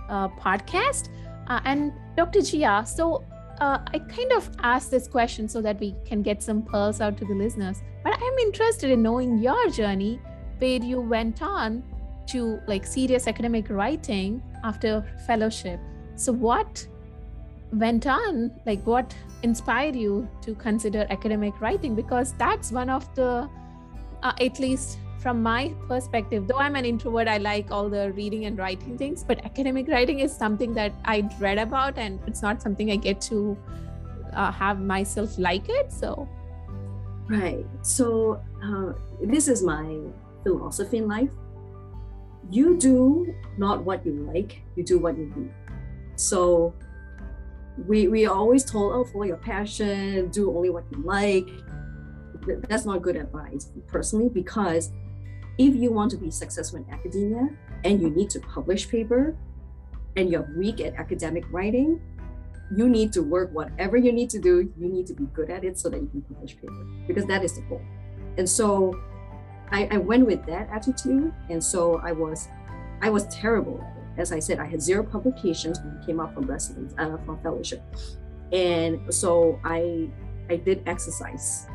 uh, 0.08 0.28
podcast. 0.28 1.08
Uh, 1.48 1.60
and 1.64 1.92
Dr. 2.16 2.40
Jia, 2.40 2.86
so 2.86 3.24
uh, 3.60 3.78
I 3.92 3.98
kind 3.98 4.32
of 4.32 4.50
asked 4.60 4.90
this 4.90 5.06
question 5.06 5.48
so 5.48 5.62
that 5.62 5.78
we 5.78 5.94
can 6.04 6.22
get 6.22 6.42
some 6.42 6.62
pearls 6.62 7.00
out 7.00 7.16
to 7.18 7.24
the 7.24 7.34
listeners. 7.34 7.82
But 8.02 8.14
I'm 8.20 8.38
interested 8.38 8.90
in 8.90 9.02
knowing 9.02 9.38
your 9.38 9.68
journey 9.70 10.20
where 10.58 10.82
you 10.82 11.00
went 11.00 11.42
on 11.42 11.82
to 12.28 12.60
like 12.66 12.86
serious 12.86 13.26
academic 13.26 13.70
writing 13.70 14.42
after 14.66 15.04
fellowship. 15.26 15.80
So, 16.16 16.32
what 16.32 16.86
went 17.72 18.06
on? 18.06 18.52
Like, 18.66 18.86
what 18.86 19.14
inspired 19.42 19.96
you 19.96 20.28
to 20.42 20.54
consider 20.54 21.06
academic 21.10 21.60
writing? 21.60 21.94
Because 21.94 22.32
that's 22.34 22.72
one 22.72 22.90
of 22.90 23.12
the, 23.14 23.48
uh, 24.22 24.32
at 24.40 24.58
least 24.58 24.98
from 25.26 25.42
my 25.42 25.72
perspective, 25.88 26.46
though 26.46 26.58
I'm 26.58 26.76
an 26.76 26.84
introvert, 26.84 27.26
I 27.28 27.38
like 27.38 27.70
all 27.70 27.88
the 27.88 28.12
reading 28.12 28.44
and 28.44 28.56
writing 28.56 28.96
things, 28.96 29.24
but 29.24 29.44
academic 29.44 29.88
writing 29.88 30.20
is 30.20 30.32
something 30.32 30.72
that 30.74 30.92
I 31.04 31.28
read 31.40 31.58
about 31.58 31.98
and 31.98 32.20
it's 32.26 32.42
not 32.42 32.62
something 32.62 32.92
I 32.92 32.96
get 32.96 33.20
to 33.22 33.56
uh, 34.34 34.52
have 34.52 34.80
myself 34.80 35.36
like 35.38 35.68
it. 35.68 35.92
So, 35.92 36.28
right. 37.28 37.66
So, 37.82 38.40
uh, 38.62 38.92
this 39.20 39.48
is 39.48 39.62
my 39.62 39.98
philosophy 40.44 40.98
in 40.98 41.08
life. 41.08 41.30
You 42.50 42.76
do 42.76 43.34
not 43.58 43.84
what 43.84 44.04
you 44.04 44.12
like, 44.32 44.62
you 44.76 44.84
do 44.84 44.98
what 44.98 45.16
you 45.16 45.32
do. 45.34 45.50
So, 46.16 46.74
we, 47.86 48.08
we 48.08 48.26
always 48.26 48.64
told, 48.64 48.92
oh, 48.94 49.04
follow 49.04 49.24
your 49.24 49.36
passion, 49.36 50.28
do 50.30 50.50
only 50.56 50.70
what 50.70 50.84
you 50.90 51.02
like. 51.02 51.48
That's 52.68 52.86
not 52.86 53.02
good 53.02 53.16
advice 53.16 53.70
personally 53.86 54.28
because 54.28 54.92
if 55.58 55.74
you 55.74 55.92
want 55.92 56.10
to 56.12 56.16
be 56.16 56.30
successful 56.30 56.78
in 56.78 56.86
academia 56.92 57.48
and 57.84 58.00
you 58.00 58.10
need 58.10 58.30
to 58.30 58.40
publish 58.40 58.88
paper 58.88 59.36
and 60.16 60.30
you're 60.30 60.48
weak 60.56 60.80
at 60.80 60.94
academic 60.94 61.44
writing, 61.50 62.00
you 62.74 62.88
need 62.88 63.12
to 63.12 63.22
work 63.22 63.52
whatever 63.52 63.96
you 63.96 64.12
need 64.12 64.30
to 64.30 64.38
do, 64.38 64.72
you 64.78 64.88
need 64.88 65.06
to 65.06 65.14
be 65.14 65.24
good 65.34 65.50
at 65.50 65.64
it 65.64 65.78
so 65.78 65.88
that 65.88 66.00
you 66.00 66.08
can 66.08 66.22
publish 66.22 66.56
paper 66.56 66.86
because 67.06 67.26
that 67.26 67.44
is 67.44 67.54
the 67.54 67.62
goal. 67.62 67.82
And 68.38 68.48
so 68.48 68.98
I, 69.70 69.88
I 69.90 69.96
went 69.98 70.26
with 70.26 70.44
that 70.46 70.68
attitude. 70.70 71.32
And 71.50 71.62
so 71.62 71.96
I 71.96 72.12
was 72.12 72.48
I 73.02 73.10
was 73.10 73.26
terrible 73.28 73.80
at 73.82 73.96
it. 73.96 74.20
As 74.20 74.32
I 74.32 74.38
said, 74.38 74.58
I 74.58 74.66
had 74.66 74.80
zero 74.80 75.02
publications 75.02 75.78
when 75.80 75.98
I 76.00 76.06
came 76.06 76.20
out 76.20 76.32
from 76.34 76.46
residence 76.46 76.94
uh, 76.98 77.16
from 77.24 77.38
fellowship. 77.42 77.82
And 78.52 79.12
so 79.12 79.60
I 79.64 80.08
I 80.48 80.56
did 80.56 80.82
exercise 80.86 81.66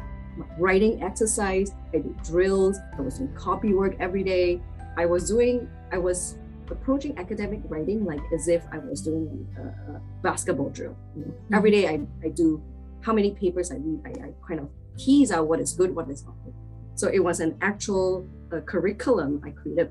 writing 0.58 1.04
exercise, 1.04 1.73
I 1.93 1.97
did 1.97 2.23
drills, 2.23 2.77
I 2.97 3.01
was 3.01 3.17
doing 3.17 3.34
copy 3.36 3.73
work 3.73 3.95
every 3.99 4.23
day. 4.23 4.62
I 4.97 5.06
was 5.06 5.27
doing, 5.30 5.69
I 5.91 5.97
was 5.97 6.38
approaching 6.69 7.17
academic 7.17 7.62
writing 7.65 8.06
like 8.06 8.21
as 8.34 8.47
if 8.47 8.63
I 8.71 8.77
was 8.77 9.01
doing 9.01 9.47
a, 9.58 9.93
a 9.93 10.01
basketball 10.21 10.69
drill. 10.69 10.95
You 11.15 11.25
know? 11.25 11.32
mm-hmm. 11.32 11.56
Every 11.56 11.71
day 11.71 11.88
I, 11.88 12.01
I 12.23 12.30
do 12.30 12.62
how 13.01 13.13
many 13.13 13.32
papers 13.32 13.71
I 13.71 13.75
read, 13.75 14.01
I, 14.06 14.27
I, 14.27 14.34
kind 14.47 14.60
of 14.60 14.69
tease 14.97 15.32
out 15.32 15.47
what 15.47 15.60
is 15.60 15.73
good, 15.73 15.95
what 15.95 16.10
is 16.10 16.23
not 16.23 16.36
good. 16.45 16.54
So 17.01 17.07
it 17.07 17.23
was 17.23 17.39
an 17.39 17.57
actual 17.63 18.29
uh, 18.53 18.59
curriculum 18.59 19.41
I 19.43 19.49
created 19.49 19.89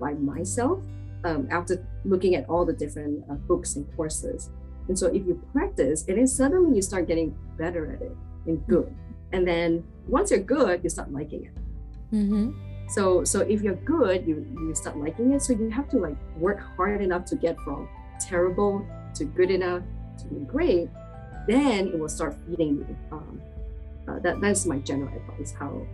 by 0.00 0.14
myself 0.14 0.80
um, 1.24 1.46
after 1.50 1.86
looking 2.06 2.34
at 2.34 2.48
all 2.48 2.64
the 2.64 2.72
different 2.72 3.22
uh, 3.30 3.34
books 3.34 3.76
and 3.76 3.84
courses. 3.94 4.48
And 4.88 4.98
so 4.98 5.08
if 5.08 5.26
you 5.28 5.34
practice, 5.52 6.08
and 6.08 6.16
then 6.16 6.26
suddenly 6.26 6.76
you 6.76 6.80
start 6.80 7.06
getting 7.06 7.36
better 7.58 7.92
at 7.92 8.00
it 8.00 8.16
and 8.46 8.66
good. 8.66 8.88
And 9.34 9.46
then 9.46 9.84
once 10.08 10.30
you're 10.30 10.40
good, 10.40 10.82
you 10.82 10.88
start 10.88 11.12
liking 11.12 11.44
it. 11.44 11.54
Mm-hmm. 12.16 12.52
So 12.88 13.22
so 13.22 13.40
if 13.40 13.60
you're 13.60 13.82
good, 13.84 14.26
you 14.26 14.36
you 14.64 14.74
start 14.74 14.96
liking 14.96 15.34
it. 15.34 15.42
So 15.42 15.52
you 15.52 15.68
have 15.68 15.90
to 15.90 15.98
like 15.98 16.16
work 16.38 16.60
hard 16.74 17.02
enough 17.02 17.26
to 17.26 17.36
get 17.36 17.60
from 17.60 17.86
terrible 18.18 18.80
to 19.12 19.26
good 19.26 19.50
enough 19.50 19.82
to 20.20 20.24
be 20.32 20.40
great. 20.46 20.88
Then 21.46 21.88
it 21.88 21.98
will 22.00 22.08
start 22.08 22.34
feeding 22.48 22.78
you. 22.78 22.96
Um, 23.12 23.42
uh, 24.08 24.18
that 24.20 24.40
that's 24.40 24.64
my 24.64 24.78
general 24.78 25.12
advice. 25.14 25.52
How 25.52 25.86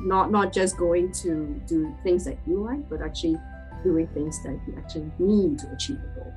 not 0.00 0.30
not 0.30 0.52
just 0.52 0.76
going 0.76 1.12
to 1.12 1.60
do 1.66 1.94
things 2.02 2.24
that 2.24 2.38
you 2.46 2.62
like, 2.62 2.88
but 2.88 3.02
actually 3.02 3.38
doing 3.82 4.08
things 4.08 4.42
that 4.42 4.58
you 4.66 4.74
actually 4.76 5.10
need 5.18 5.58
to 5.58 5.70
achieve 5.72 5.98
a 5.98 6.20
goal. 6.20 6.32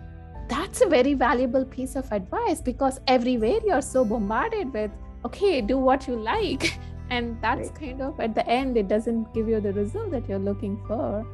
That's 0.50 0.82
a 0.82 0.88
very 0.88 1.14
valuable 1.14 1.66
piece 1.66 1.96
of 1.96 2.12
advice 2.12 2.62
because 2.62 3.00
everywhere 3.08 3.60
you're 3.66 3.82
so 3.82 4.04
bombarded 4.06 4.74
with 4.74 4.92
okay 5.26 5.62
do 5.62 5.78
what 5.78 6.08
you 6.08 6.16
like 6.16 6.78
and 7.10 7.38
that's 7.42 7.70
right. 7.70 7.80
kind 7.80 8.02
of 8.02 8.20
at 8.20 8.36
the 8.36 8.46
end 8.48 8.78
it 8.78 8.88
doesn't 8.88 9.34
give 9.34 9.48
you 9.48 9.60
the 9.60 9.74
result 9.74 10.12
that 10.12 10.28
you're 10.28 10.40
looking 10.40 10.78
for 10.88 11.26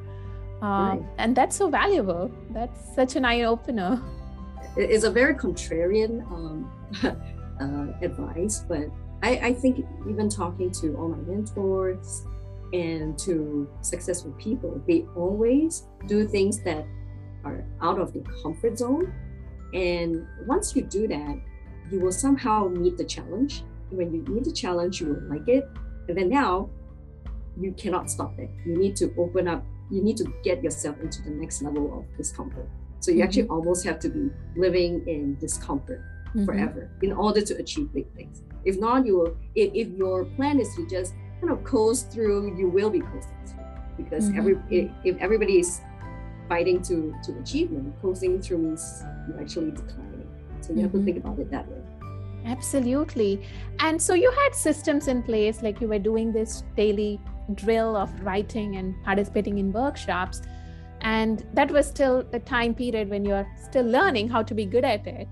uh, 0.61 0.65
right. 0.65 1.01
and 1.17 1.35
that's 1.35 1.55
so 1.55 1.69
valuable 1.69 2.31
that's 2.51 2.95
such 2.95 3.15
an 3.15 3.25
eye-opener 3.25 4.01
it's 4.77 5.03
a 5.03 5.11
very 5.11 5.33
contrarian 5.33 6.21
um, 6.31 6.71
uh, 7.03 8.05
advice 8.05 8.63
but 8.67 8.89
I, 9.21 9.29
I 9.37 9.53
think 9.53 9.85
even 10.09 10.29
talking 10.29 10.71
to 10.71 10.95
all 10.95 11.09
my 11.09 11.17
mentors 11.17 12.25
and 12.71 13.17
to 13.19 13.67
successful 13.81 14.31
people 14.33 14.81
they 14.87 15.05
always 15.15 15.87
do 16.05 16.27
things 16.27 16.63
that 16.63 16.85
are 17.43 17.65
out 17.81 17.99
of 17.99 18.13
their 18.13 18.23
comfort 18.43 18.77
zone 18.77 19.11
and 19.73 20.27
once 20.45 20.75
you 20.75 20.83
do 20.83 21.07
that 21.07 21.39
you 21.91 21.99
will 21.99 22.11
somehow 22.11 22.67
meet 22.67 22.97
the 22.97 23.03
challenge 23.03 23.63
when 23.91 24.13
you 24.13 24.21
meet 24.23 24.43
the 24.43 24.51
challenge, 24.51 25.01
you 25.01 25.07
will 25.07 25.21
like 25.29 25.47
it. 25.47 25.67
And 26.07 26.17
then 26.17 26.29
now 26.29 26.69
you 27.59 27.73
cannot 27.73 28.09
stop 28.09 28.37
it. 28.37 28.49
You 28.65 28.77
need 28.77 28.95
to 28.97 29.13
open 29.17 29.47
up, 29.47 29.63
you 29.91 30.01
need 30.01 30.17
to 30.17 30.33
get 30.43 30.63
yourself 30.63 30.99
into 31.01 31.21
the 31.23 31.31
next 31.31 31.61
level 31.61 31.99
of 31.99 32.17
discomfort. 32.17 32.67
So 32.99 33.11
you 33.11 33.17
mm-hmm. 33.17 33.27
actually 33.27 33.47
almost 33.47 33.85
have 33.85 33.99
to 33.99 34.09
be 34.09 34.29
living 34.55 35.07
in 35.07 35.37
discomfort 35.39 36.01
mm-hmm. 36.29 36.45
forever 36.45 36.89
in 37.01 37.11
order 37.11 37.41
to 37.41 37.55
achieve 37.57 37.91
big 37.93 38.11
things. 38.13 38.41
If 38.65 38.79
not, 38.79 39.05
you 39.05 39.17
will, 39.19 39.37
if, 39.55 39.71
if 39.73 39.87
your 39.97 40.25
plan 40.25 40.59
is 40.59 40.73
to 40.75 40.87
just 40.87 41.13
kind 41.39 41.51
of 41.51 41.63
coast 41.63 42.11
through, 42.11 42.57
you 42.57 42.69
will 42.69 42.89
be 42.89 43.01
coasting 43.01 43.37
through. 43.45 43.65
Because 43.97 44.29
mm-hmm. 44.29 44.39
every 44.39 44.91
if, 45.03 45.17
everybody 45.17 45.59
is 45.59 45.81
fighting 46.47 46.81
to 46.83 47.13
to 47.23 47.37
achievement, 47.39 47.95
coasting 48.01 48.41
through 48.41 48.59
means 48.59 49.03
you're 49.27 49.41
actually 49.41 49.71
declining. 49.71 50.27
So 50.61 50.73
you 50.73 50.81
have 50.81 50.91
to 50.91 50.97
mm-hmm. 50.97 51.05
think 51.05 51.17
about 51.17 51.39
it 51.39 51.51
that 51.51 51.67
way. 51.69 51.81
Absolutely. 52.45 53.45
And 53.79 54.01
so 54.01 54.13
you 54.13 54.31
had 54.31 54.55
systems 54.55 55.07
in 55.07 55.23
place, 55.23 55.61
like 55.61 55.81
you 55.81 55.87
were 55.87 55.99
doing 55.99 56.31
this 56.31 56.63
daily 56.75 57.19
drill 57.55 57.95
of 57.95 58.09
writing 58.21 58.77
and 58.77 58.95
participating 59.03 59.57
in 59.57 59.71
workshops. 59.71 60.41
And 61.01 61.45
that 61.53 61.71
was 61.71 61.87
still 61.87 62.23
the 62.23 62.39
time 62.39 62.73
period 62.73 63.09
when 63.09 63.23
you're 63.25 63.47
still 63.61 63.85
learning 63.85 64.29
how 64.29 64.43
to 64.43 64.53
be 64.53 64.65
good 64.65 64.83
at 64.83 65.07
it. 65.07 65.27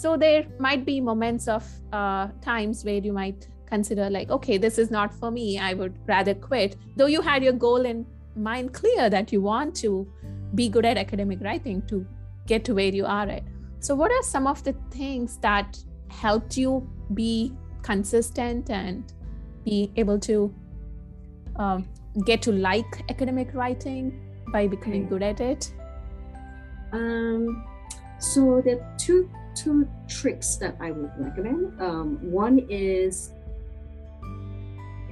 So 0.00 0.16
there 0.16 0.46
might 0.58 0.86
be 0.86 0.98
moments 0.98 1.46
of 1.46 1.62
uh, 1.92 2.28
times 2.40 2.86
where 2.86 3.00
you 3.06 3.12
might 3.12 3.48
consider, 3.66 4.08
like, 4.08 4.30
okay, 4.30 4.56
this 4.56 4.78
is 4.78 4.90
not 4.90 5.12
for 5.12 5.30
me. 5.30 5.58
I 5.58 5.74
would 5.74 5.98
rather 6.08 6.34
quit. 6.34 6.76
Though 6.96 7.04
you 7.04 7.20
had 7.20 7.44
your 7.44 7.52
goal 7.52 7.84
in 7.84 8.06
mind 8.34 8.72
clear 8.72 9.10
that 9.10 9.30
you 9.30 9.42
want 9.42 9.74
to 9.76 10.10
be 10.54 10.70
good 10.70 10.86
at 10.86 10.96
academic 10.96 11.42
writing 11.42 11.82
to 11.88 12.06
get 12.46 12.64
to 12.64 12.74
where 12.74 12.94
you 13.00 13.04
are 13.04 13.28
at. 13.28 13.42
So, 13.80 13.94
what 13.94 14.10
are 14.10 14.22
some 14.22 14.46
of 14.46 14.64
the 14.64 14.74
things 14.90 15.36
that 15.42 15.78
helped 16.08 16.56
you 16.56 16.88
be 17.12 17.52
consistent 17.82 18.70
and 18.70 19.12
be 19.66 19.92
able 19.96 20.18
to 20.20 20.54
um, 21.56 21.86
get 22.24 22.40
to 22.42 22.52
like 22.52 23.04
academic 23.10 23.52
writing 23.52 24.18
by 24.50 24.66
becoming 24.66 25.06
good 25.08 25.22
at 25.22 25.42
it? 25.42 25.74
Um, 26.92 27.66
so 28.18 28.62
there 28.64 28.80
are 28.80 28.96
two 28.98 29.28
two 29.62 29.88
tricks 30.08 30.56
that 30.56 30.76
I 30.80 30.90
would 30.90 31.10
recommend. 31.18 31.80
Um, 31.80 32.18
one 32.30 32.66
is 32.68 33.32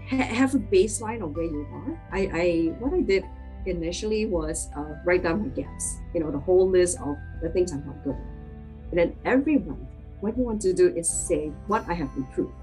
ha- 0.09 0.17
have 0.17 0.55
a 0.55 0.59
baseline 0.59 1.23
of 1.23 1.37
where 1.37 1.45
you 1.45 1.67
are. 1.73 2.01
I, 2.13 2.21
I 2.33 2.47
what 2.79 2.95
I 2.95 3.01
did 3.01 3.25
initially 3.67 4.27
was 4.27 4.69
uh, 4.77 4.97
write 5.05 5.23
down 5.23 5.43
my 5.43 5.49
gaps. 5.49 5.99
You 6.15 6.21
know, 6.21 6.31
the 6.31 6.39
whole 6.39 6.69
list 6.69 6.99
of 7.01 7.17
the 7.43 7.51
things 7.51 7.73
I'm 7.73 7.85
not 7.87 8.03
good 8.05 8.15
at, 8.15 8.91
and 8.91 8.99
then 8.99 9.17
every 9.25 9.59
month 9.59 9.89
what 10.21 10.37
you 10.37 10.43
want 10.43 10.61
to 10.63 10.73
do 10.73 10.89
is 10.97 11.09
say 11.09 11.53
what 11.67 11.89
I 11.89 11.95
have 11.95 12.11
improved, 12.17 12.55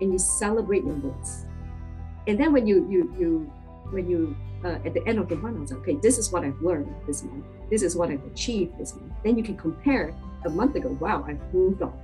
and 0.00 0.12
you 0.12 0.18
celebrate 0.18 0.84
your 0.84 0.94
wins. 0.94 1.46
And 2.26 2.38
then 2.38 2.52
when 2.52 2.66
you 2.66 2.86
you 2.88 3.14
you 3.18 3.52
when 3.90 4.08
you 4.08 4.36
uh, 4.64 4.78
at 4.84 4.94
the 4.94 5.06
end 5.06 5.18
of 5.18 5.28
the 5.28 5.36
month, 5.36 5.56
I 5.56 5.60
was 5.60 5.72
like, 5.72 5.80
okay, 5.80 5.96
this 6.02 6.18
is 6.18 6.32
what 6.32 6.44
I've 6.44 6.60
learned 6.60 6.94
this 7.06 7.22
month. 7.22 7.44
This 7.70 7.82
is 7.82 7.96
what 7.96 8.10
I've 8.10 8.24
achieved 8.26 8.78
this 8.78 8.94
month. 8.94 9.12
Then 9.22 9.36
you 9.36 9.44
can 9.44 9.56
compare 9.56 10.14
a 10.44 10.50
month 10.50 10.76
ago. 10.76 10.96
Wow, 11.00 11.24
I've 11.26 11.40
moved 11.52 11.82
on. 11.82 11.98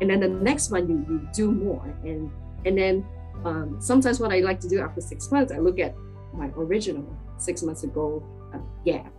And 0.00 0.10
then 0.10 0.20
the 0.20 0.28
next 0.28 0.70
one 0.70 0.88
you 0.88 1.04
you 1.08 1.28
do 1.32 1.52
more, 1.52 1.84
and 2.04 2.30
and 2.64 2.76
then 2.76 3.06
um, 3.44 3.80
sometimes 3.80 4.18
what 4.20 4.32
I 4.32 4.40
like 4.40 4.58
to 4.60 4.68
do 4.68 4.80
after 4.80 5.00
six 5.00 5.30
months, 5.30 5.52
I 5.52 5.58
look 5.58 5.78
at 5.78 5.94
my 6.32 6.46
original 6.56 7.06
six 7.36 7.62
months 7.62 7.84
ago 7.84 8.22
uh, 8.54 8.58
gap, 8.84 9.12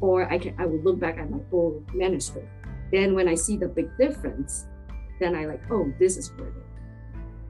or 0.00 0.30
I 0.32 0.38
can 0.38 0.54
I 0.58 0.66
will 0.66 0.80
look 0.80 0.98
back 0.98 1.18
at 1.18 1.30
my 1.30 1.40
old 1.52 1.84
manuscript 1.94 2.48
then 2.92 3.14
when 3.14 3.26
I 3.26 3.34
see 3.34 3.56
the 3.56 3.66
big 3.66 3.88
difference, 3.96 4.66
then 5.18 5.34
I 5.34 5.46
like, 5.46 5.62
oh, 5.70 5.90
this 5.98 6.18
is 6.18 6.30
worth 6.36 6.54
it. 6.54 6.62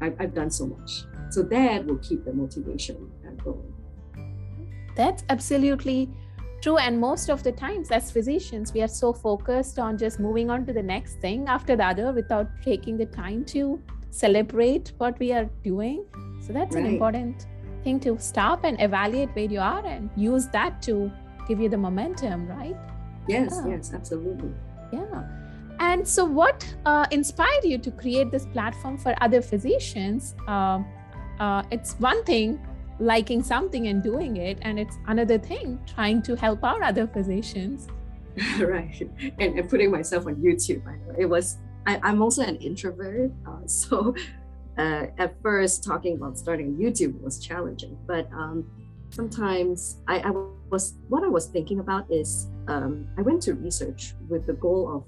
I've, 0.00 0.16
I've 0.20 0.34
done 0.34 0.50
so 0.50 0.66
much. 0.66 1.04
So 1.30 1.42
that 1.42 1.84
will 1.84 1.98
keep 1.98 2.24
the 2.24 2.32
motivation 2.32 3.10
going. 3.44 3.74
That's 4.94 5.24
absolutely 5.30 6.08
true. 6.62 6.78
And 6.78 6.98
most 6.98 7.28
of 7.28 7.42
the 7.42 7.52
times, 7.52 7.90
as 7.90 8.10
physicians, 8.10 8.72
we 8.72 8.82
are 8.82 8.88
so 8.88 9.12
focused 9.12 9.78
on 9.78 9.98
just 9.98 10.20
moving 10.20 10.50
on 10.50 10.64
to 10.66 10.72
the 10.72 10.82
next 10.82 11.20
thing 11.20 11.48
after 11.48 11.76
the 11.76 11.84
other 11.84 12.12
without 12.12 12.48
taking 12.62 12.96
the 12.96 13.06
time 13.06 13.44
to 13.46 13.80
celebrate 14.10 14.92
what 14.98 15.18
we 15.18 15.32
are 15.32 15.48
doing. 15.62 16.04
So 16.40 16.52
that's 16.52 16.74
right. 16.74 16.84
an 16.84 16.90
important 16.92 17.46
thing 17.84 18.00
to 18.00 18.18
stop 18.18 18.64
and 18.64 18.80
evaluate 18.80 19.30
where 19.34 19.50
you 19.50 19.60
are 19.60 19.84
and 19.84 20.10
use 20.16 20.46
that 20.48 20.80
to 20.82 21.10
give 21.48 21.60
you 21.60 21.68
the 21.68 21.78
momentum, 21.78 22.46
right? 22.46 22.76
Yes, 23.28 23.60
yeah. 23.64 23.74
yes, 23.74 23.92
absolutely 23.92 24.52
yeah 24.92 25.24
and 25.80 26.06
so 26.06 26.24
what 26.24 26.64
uh, 26.86 27.06
inspired 27.10 27.64
you 27.64 27.78
to 27.78 27.90
create 27.90 28.30
this 28.30 28.46
platform 28.46 28.96
for 28.96 29.14
other 29.20 29.40
physicians 29.40 30.34
uh, 30.46 30.78
uh, 31.40 31.62
it's 31.70 31.94
one 31.94 32.22
thing 32.24 32.60
liking 33.02 33.42
something 33.42 33.88
and 33.88 34.02
doing 34.02 34.36
it 34.36 34.58
and 34.62 34.78
it's 34.78 34.96
another 35.08 35.38
thing 35.38 35.78
trying 35.86 36.22
to 36.22 36.36
help 36.36 36.62
out 36.64 36.82
other 36.82 37.06
physicians. 37.06 37.88
Right. 38.58 38.98
And, 39.38 39.58
and, 39.58 39.68
putting 39.68 39.90
myself 39.90 40.26
on 40.26 40.36
youtube 40.36 40.82
it 41.18 41.26
was 41.26 41.58
I, 41.86 42.00
am 42.02 42.22
also 42.22 42.42
an 42.42 42.56
introvert 42.56 43.30
uh, 43.46 43.58
so 43.66 44.14
uh, 44.78 45.06
at 45.18 45.34
first 45.42 45.84
talking 45.84 46.16
about 46.16 46.38
starting 46.38 46.74
youtube 46.76 47.20
was 47.20 47.38
challenging 47.38 47.98
but 48.06 48.26
um, 48.32 48.64
sometimes 49.10 49.98
I, 50.08 50.20
I, 50.20 50.30
was 50.70 50.94
what 51.08 51.22
i 51.24 51.28
was 51.28 51.46
thinking 51.46 51.80
about 51.80 52.10
is 52.10 52.48
um, 52.68 53.06
i 53.18 53.20
went 53.20 53.42
to 53.42 53.52
research 53.52 54.14
with 54.30 54.46
the 54.46 54.54
goal 54.54 54.96
of 54.96 55.04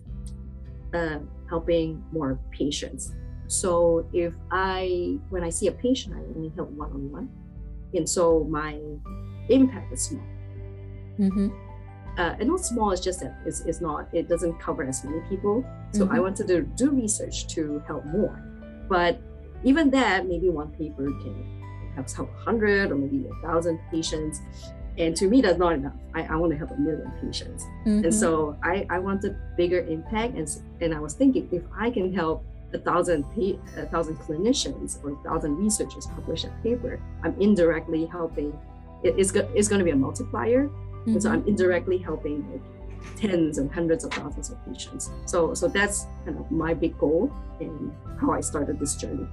uh, 0.95 1.19
helping 1.49 2.05
more 2.13 2.39
patients. 2.51 3.15
So 3.47 4.07
if 4.13 4.35
i 4.51 5.19
when 5.29 5.45
i 5.45 5.51
see 5.51 5.67
a 5.67 5.73
patient 5.73 6.15
i 6.17 6.21
only 6.35 6.51
help 6.57 6.71
one-on-one 6.71 7.29
and 7.95 8.09
so 8.09 8.45
my 8.45 8.79
impact 9.49 9.93
is 9.93 10.03
small. 10.03 10.25
Mm-hmm. 11.19 11.49
uh, 12.19 12.35
and 12.41 12.49
not 12.49 12.59
small 12.59 12.91
it's 12.91 13.01
just 13.01 13.21
that 13.21 13.37
it's, 13.47 13.61
it's 13.61 13.81
not 13.81 14.09
it 14.13 14.29
doesn't 14.29 14.59
cover 14.59 14.83
as 14.85 15.05
many 15.05 15.21
people. 15.29 15.65
So 15.93 16.05
mm-hmm. 16.05 16.17
i 16.17 16.21
wanted 16.21 16.49
to 16.49 16.63
do 16.63 16.91
research 16.91 17.47
to 17.55 17.83
help 17.87 18.05
more. 18.07 18.43
But 18.89 19.21
even 19.63 19.91
that 19.91 20.27
maybe 20.27 20.49
one 20.49 20.71
paper 20.73 21.07
can 21.23 21.63
have 21.97 22.11
help 22.11 22.31
100 22.35 22.91
or 22.91 22.97
maybe 22.97 23.25
a 23.27 23.47
thousand 23.47 23.79
patients. 23.91 24.41
And 24.99 25.15
to 25.17 25.29
me 25.29 25.41
that's 25.41 25.59
not 25.59 25.73
enough. 25.73 25.95
I, 26.15 26.23
I 26.25 26.37
want 26.37 26.53
to 26.53 26.59
help 26.59 26.71
a 26.73 26.77
million 26.77 27.13
patients. 27.21 27.65
Mm-hmm. 27.87 28.05
and 28.05 28.15
so 28.15 28.57
I, 28.63 28.87
I 28.91 28.99
wanted 28.99 29.37
bigger 29.57 29.81
impact. 29.81 30.35
And, 30.35 30.49
and 30.81 30.95
i 30.95 30.99
was 30.99 31.15
thinking 31.15 31.49
if 31.53 31.63
i 31.79 31.91
can 31.91 32.13
help 32.13 32.45
a 32.75 32.79
thousand 32.79 33.25
a 33.77 33.87
thousand 33.87 34.17
clinicians 34.19 35.03
or 35.03 35.13
a 35.13 35.17
thousand 35.23 35.57
researchers 35.57 36.07
publish 36.07 36.45
a 36.45 36.49
paper 36.63 37.01
i'm 37.23 37.35
indirectly 37.41 38.07
helping 38.07 38.57
it, 39.03 39.15
it's, 39.19 39.31
go, 39.31 39.49
it's 39.55 39.69
going 39.69 39.79
to 39.79 39.85
be 39.85 39.91
a 39.91 39.97
multiplier 39.97 40.69
mm-hmm. 40.69 41.13
and 41.13 41.23
so 41.23 41.31
i'm 41.31 41.41
mm-hmm. 41.41 41.51
indirectly 41.51 41.99
helping 41.99 42.51
like 42.51 42.63
tens 43.17 43.59
and 43.59 43.71
hundreds 43.71 44.05
of 44.05 44.13
thousands 44.13 44.51
of 44.51 44.57
patients 44.67 45.11
so 45.27 45.55
so 45.55 45.69
that's 45.69 46.07
kind 46.25 46.39
of 46.39 46.51
my 46.51 46.75
big 46.75 46.99
goal 46.99 47.31
and 47.61 47.93
how 48.21 48.33
i 48.33 48.41
started 48.41 48.79
this 48.79 48.97
journey 48.97 49.27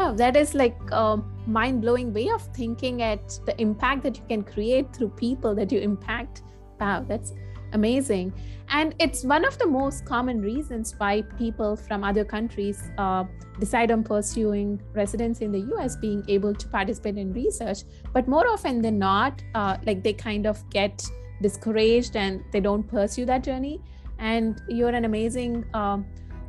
Oh, 0.00 0.14
that 0.14 0.36
is 0.36 0.54
like 0.54 0.78
a 0.92 1.20
mind-blowing 1.46 2.12
way 2.12 2.28
of 2.28 2.42
thinking 2.54 3.02
at 3.02 3.40
the 3.46 3.60
impact 3.60 4.04
that 4.04 4.16
you 4.16 4.22
can 4.28 4.44
create 4.44 4.92
through 4.92 5.08
people 5.08 5.56
that 5.56 5.72
you 5.72 5.80
impact. 5.80 6.42
Wow, 6.80 7.04
that's 7.08 7.32
amazing. 7.72 8.32
And 8.70 8.94
it's 8.98 9.24
one 9.24 9.44
of 9.44 9.58
the 9.58 9.66
most 9.66 10.04
common 10.04 10.40
reasons 10.40 10.94
why 10.98 11.22
people 11.38 11.76
from 11.76 12.04
other 12.04 12.24
countries 12.24 12.82
uh, 12.98 13.24
decide 13.58 13.90
on 13.90 14.04
pursuing 14.04 14.80
residency 14.92 15.44
in 15.44 15.52
the 15.52 15.60
US, 15.74 15.96
being 15.96 16.22
able 16.28 16.54
to 16.54 16.68
participate 16.68 17.16
in 17.16 17.32
research. 17.32 17.78
But 18.12 18.28
more 18.28 18.46
often 18.46 18.82
than 18.82 18.98
not, 18.98 19.42
uh, 19.54 19.78
like 19.86 20.02
they 20.02 20.12
kind 20.12 20.46
of 20.46 20.68
get 20.70 21.02
discouraged 21.40 22.16
and 22.16 22.42
they 22.52 22.60
don't 22.60 22.86
pursue 22.86 23.24
that 23.26 23.42
journey. 23.42 23.80
And 24.18 24.60
you're 24.68 24.90
an 24.90 25.04
amazing 25.04 25.64
uh, 25.74 25.98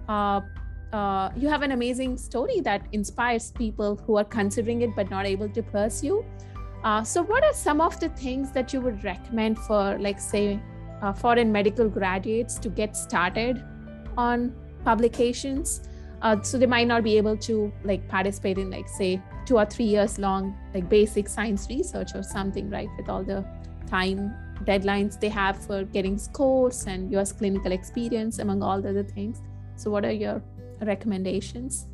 uh 0.08 0.42
uh, 0.92 1.30
you 1.36 1.48
have 1.48 1.62
an 1.62 1.72
amazing 1.72 2.18
story 2.18 2.62
that 2.62 2.82
inspires 2.94 3.52
people 3.52 3.96
who 3.96 4.18
are 4.18 4.24
considering 4.24 4.82
it 4.82 4.96
but 4.96 5.10
not 5.10 5.26
able 5.26 5.48
to 5.48 5.62
pursue. 5.62 6.26
Uh, 6.84 7.04
so, 7.04 7.22
what 7.22 7.44
are 7.44 7.54
some 7.54 7.82
of 7.82 8.00
the 8.00 8.10
things 8.10 8.52
that 8.52 8.74
you 8.74 8.82
would 8.82 9.04
recommend 9.04 9.60
for, 9.60 9.98
like, 10.00 10.20
say, 10.20 10.60
uh, 11.02 11.14
foreign 11.14 11.52
medical 11.52 11.90
graduates 11.90 12.58
to 12.60 12.70
get 12.70 12.96
started 12.96 13.64
on 14.18 14.54
publications? 14.84 15.82
Uh, 16.22 16.42
so 16.42 16.58
they 16.58 16.66
might 16.66 16.88
not 16.88 17.04
be 17.04 17.16
able 17.18 17.38
to 17.38 17.72
like 17.84 18.08
participate 18.10 18.58
in, 18.58 18.70
like, 18.70 18.88
say, 18.90 19.22
two 19.46 19.58
or 19.58 19.66
three 19.66 19.86
years 19.86 20.20
long, 20.20 20.58
like 20.74 20.90
basic 20.90 21.28
science 21.28 21.68
research 21.70 22.12
or 22.14 22.24
something, 22.24 22.70
right? 22.70 22.90
With 22.98 23.10
all 23.10 23.24
the 23.24 23.46
time 23.88 24.34
deadlines 24.66 25.20
they 25.20 25.30
have 25.30 25.58
for 25.58 25.84
getting 25.84 26.18
scores 26.18 26.86
and 26.86 27.12
US 27.16 27.32
clinical 27.32 27.72
experience, 27.72 28.40
among 28.40 28.62
all 28.62 28.82
the 28.82 28.90
other 28.90 29.04
things. 29.04 29.42
So, 29.76 29.90
what 29.90 30.06
are 30.06 30.12
your 30.12 30.42
recommendations? 30.82 31.88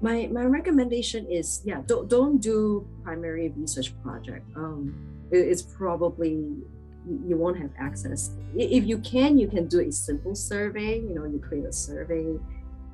My 0.00 0.28
my 0.32 0.44
recommendation 0.44 1.26
is 1.30 1.62
yeah 1.64 1.82
don't 1.86 2.08
don't 2.08 2.38
do 2.38 2.86
primary 3.04 3.52
research 3.56 3.94
project. 4.02 4.44
Um, 4.56 4.94
it, 5.30 5.38
it's 5.38 5.62
probably 5.62 6.56
you 7.26 7.36
won't 7.36 7.58
have 7.58 7.70
access. 7.78 8.30
If 8.54 8.86
you 8.86 8.98
can, 8.98 9.38
you 9.38 9.48
can 9.48 9.66
do 9.66 9.80
a 9.80 9.90
simple 9.90 10.34
survey. 10.34 11.00
You 11.00 11.14
know, 11.14 11.24
you 11.24 11.38
create 11.38 11.64
a 11.64 11.72
survey, 11.72 12.38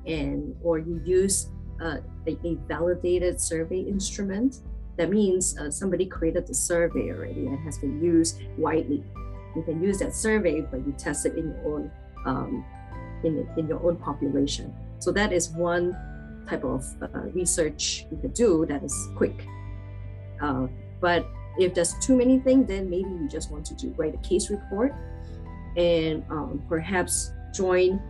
and 0.05 0.55
or 0.63 0.79
you 0.79 1.01
use 1.05 1.49
uh, 1.81 1.97
a, 2.27 2.31
a, 2.45 2.55
validated 2.67 3.39
survey 3.39 3.81
instrument. 3.81 4.59
That 4.97 5.09
means 5.09 5.57
uh, 5.57 5.71
somebody 5.71 6.05
created 6.05 6.47
the 6.47 6.53
survey 6.53 7.11
already 7.11 7.47
and 7.47 7.59
has 7.59 7.77
been 7.77 8.03
used 8.03 8.41
widely. 8.57 9.03
You 9.55 9.63
can 9.63 9.81
use 9.81 9.99
that 9.99 10.13
survey, 10.13 10.61
but 10.61 10.85
you 10.85 10.93
test 10.97 11.25
it 11.25 11.35
in 11.35 11.49
your 11.49 11.73
own 11.73 11.91
um, 12.25 12.65
in, 13.23 13.47
in 13.57 13.67
your 13.67 13.81
own 13.83 13.97
population. 13.97 14.73
So 14.99 15.11
that 15.11 15.31
is 15.31 15.49
one 15.49 15.95
type 16.47 16.63
of 16.63 16.85
uh, 17.01 17.21
research 17.33 18.05
you 18.11 18.17
could 18.17 18.33
do 18.33 18.65
that 18.65 18.83
is 18.83 18.95
quick. 19.15 19.45
Uh, 20.41 20.67
but 20.99 21.25
if 21.59 21.73
there's 21.73 21.93
too 21.99 22.15
many 22.15 22.39
things, 22.39 22.67
then 22.67 22.89
maybe 22.89 23.09
you 23.09 23.27
just 23.27 23.51
want 23.51 23.65
to 23.67 23.73
do 23.75 23.93
write 23.97 24.15
a 24.15 24.17
case 24.17 24.49
report 24.49 24.93
and 25.77 26.23
um, 26.29 26.63
perhaps 26.67 27.31
join 27.53 28.01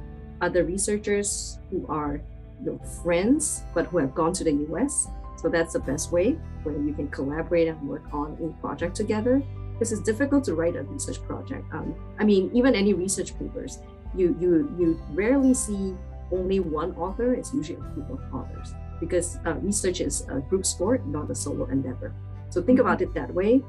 other 0.42 0.64
researchers 0.64 1.60
who 1.70 1.86
are 1.88 2.22
your 2.64 2.80
friends 3.04 3.64
but 3.74 3.86
who 3.88 3.98
have 3.98 4.14
gone 4.14 4.34
to 4.34 4.44
the 4.44 4.54
US. 4.70 5.08
So 5.38 5.50
that's 5.50 5.74
the 5.74 5.80
best 5.80 6.12
way 6.12 6.38
where 6.64 6.78
you 6.78 6.94
can 6.94 7.08
collaborate 7.10 7.68
and 7.68 7.82
work 7.88 8.04
on 8.12 8.38
a 8.44 8.62
project 8.62 8.96
together. 8.96 9.42
Because 9.74 9.94
it's 9.94 10.02
difficult 10.02 10.44
to 10.44 10.56
write 10.56 10.76
a 10.76 10.84
research 10.84 11.22
project. 11.24 11.64
Um, 11.72 11.96
I 12.20 12.26
mean, 12.26 12.52
even 12.54 12.76
any 12.76 12.92
research 12.94 13.38
papers, 13.40 13.80
you 14.14 14.36
you 14.38 14.76
you 14.78 15.00
rarely 15.14 15.54
see 15.54 15.96
only 16.34 16.60
one 16.60 16.92
author, 16.96 17.34
it's 17.34 17.54
usually 17.54 17.80
a 17.80 17.94
group 17.94 18.10
of 18.10 18.20
authors 18.34 18.74
because 19.00 19.40
uh, 19.46 19.54
research 19.56 20.02
is 20.02 20.28
a 20.30 20.40
group 20.40 20.66
sport, 20.66 21.06
not 21.08 21.32
a 21.32 21.36
solo 21.36 21.66
endeavor. 21.66 22.14
So 22.50 22.62
think 22.62 22.80
about 22.80 23.02
it 23.02 23.14
that 23.14 23.34
way. 23.34 23.62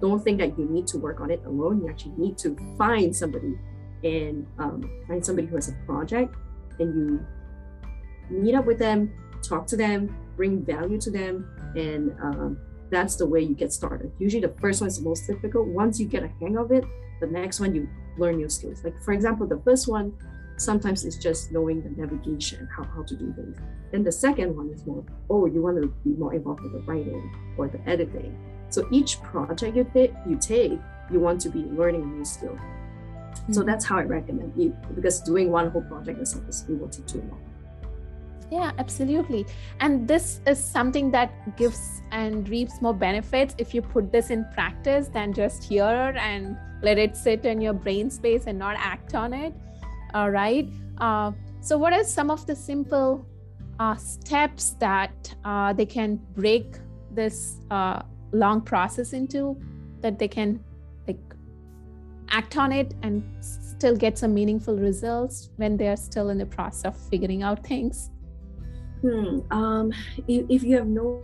Don't 0.00 0.22
think 0.22 0.38
that 0.38 0.58
you 0.58 0.66
need 0.66 0.86
to 0.88 0.98
work 0.98 1.20
on 1.20 1.30
it 1.30 1.42
alone. 1.46 1.82
You 1.82 1.88
actually 1.88 2.14
need 2.16 2.36
to 2.38 2.56
find 2.76 3.14
somebody 3.14 3.54
and 4.04 4.46
um, 4.58 4.90
find 5.08 5.24
somebody 5.24 5.48
who 5.48 5.56
has 5.56 5.68
a 5.68 5.72
project 5.86 6.34
and 6.78 6.94
you 6.94 7.26
meet 8.30 8.54
up 8.54 8.66
with 8.66 8.78
them, 8.78 9.12
talk 9.42 9.66
to 9.68 9.76
them, 9.76 10.14
bring 10.36 10.64
value 10.64 11.00
to 11.00 11.10
them, 11.10 11.48
and 11.76 12.12
um, 12.20 12.58
that's 12.90 13.16
the 13.16 13.26
way 13.26 13.40
you 13.40 13.54
get 13.54 13.72
started. 13.72 14.12
Usually, 14.18 14.42
the 14.42 14.54
first 14.60 14.80
one 14.80 14.88
is 14.88 14.98
the 14.98 15.04
most 15.04 15.26
difficult. 15.26 15.66
Once 15.68 15.98
you 15.98 16.06
get 16.06 16.22
a 16.22 16.30
hang 16.40 16.56
of 16.56 16.70
it, 16.72 16.84
the 17.20 17.26
next 17.26 17.60
one 17.60 17.74
you 17.74 17.88
learn 18.18 18.36
new 18.36 18.48
skills. 18.48 18.84
Like, 18.84 19.00
for 19.02 19.12
example, 19.12 19.46
the 19.46 19.60
first 19.64 19.88
one, 19.88 20.12
sometimes 20.56 21.04
it's 21.04 21.16
just 21.16 21.52
knowing 21.52 21.82
the 21.82 21.90
navigation, 22.00 22.68
how, 22.74 22.84
how 22.84 23.02
to 23.02 23.14
do 23.14 23.32
things. 23.34 23.56
Then 23.92 24.02
the 24.02 24.12
second 24.12 24.56
one 24.56 24.70
is 24.70 24.86
more, 24.86 25.04
oh, 25.30 25.46
you 25.46 25.62
want 25.62 25.82
to 25.82 25.88
be 26.04 26.10
more 26.18 26.34
involved 26.34 26.62
with 26.62 26.72
the 26.72 26.80
writing 26.80 27.32
or 27.56 27.68
the 27.68 27.80
editing. 27.88 28.36
So 28.70 28.86
each 28.90 29.22
project 29.22 29.76
you, 29.76 29.88
take, 29.92 30.12
you 30.28 30.36
take, 30.36 30.78
you 31.10 31.20
want 31.20 31.40
to 31.42 31.50
be 31.50 31.60
learning 31.60 32.02
a 32.02 32.06
new 32.06 32.24
skill. 32.24 32.58
Mm-hmm. 32.58 33.52
So 33.52 33.62
that's 33.62 33.84
how 33.84 33.98
I 33.98 34.02
recommend 34.02 34.52
you 34.56 34.76
because 34.94 35.20
doing 35.20 35.50
one 35.50 35.70
whole 35.70 35.82
project 35.82 36.20
is 36.20 36.34
it 36.34 36.80
will 36.80 36.88
take 36.88 37.06
too 37.06 37.18
long. 37.18 37.40
Yeah, 38.50 38.70
absolutely. 38.78 39.44
And 39.80 40.06
this 40.06 40.40
is 40.46 40.62
something 40.62 41.10
that 41.10 41.56
gives 41.56 42.00
and 42.12 42.48
reaps 42.48 42.80
more 42.80 42.94
benefits 42.94 43.54
if 43.58 43.74
you 43.74 43.82
put 43.82 44.12
this 44.12 44.30
in 44.30 44.46
practice 44.54 45.08
than 45.08 45.32
just 45.32 45.64
hear 45.64 45.84
and 45.84 46.56
let 46.82 46.96
it 46.96 47.16
sit 47.16 47.44
in 47.44 47.60
your 47.60 47.72
brain 47.72 48.08
space 48.08 48.44
and 48.46 48.58
not 48.58 48.76
act 48.78 49.14
on 49.14 49.32
it 49.32 49.52
all 50.14 50.30
right 50.30 50.68
uh, 50.98 51.32
so 51.60 51.76
what 51.76 51.92
are 51.92 52.04
some 52.04 52.30
of 52.30 52.46
the 52.46 52.54
simple 52.54 53.26
uh, 53.78 53.94
steps 53.96 54.70
that 54.78 55.34
uh, 55.44 55.72
they 55.72 55.86
can 55.86 56.16
break 56.34 56.76
this 57.10 57.60
uh, 57.70 58.02
long 58.32 58.60
process 58.60 59.12
into 59.12 59.56
that 60.00 60.18
they 60.18 60.28
can 60.28 60.62
like 61.06 61.18
act 62.28 62.56
on 62.56 62.72
it 62.72 62.94
and 63.02 63.22
still 63.40 63.96
get 63.96 64.18
some 64.18 64.32
meaningful 64.32 64.76
results 64.76 65.50
when 65.56 65.76
they're 65.76 65.96
still 65.96 66.30
in 66.30 66.38
the 66.38 66.46
process 66.46 66.84
of 66.84 66.96
figuring 67.10 67.42
out 67.42 67.64
things 67.66 68.10
hmm. 69.02 69.40
um, 69.50 69.92
if, 70.26 70.46
if 70.48 70.62
you 70.62 70.76
have 70.76 70.86
no 70.86 71.22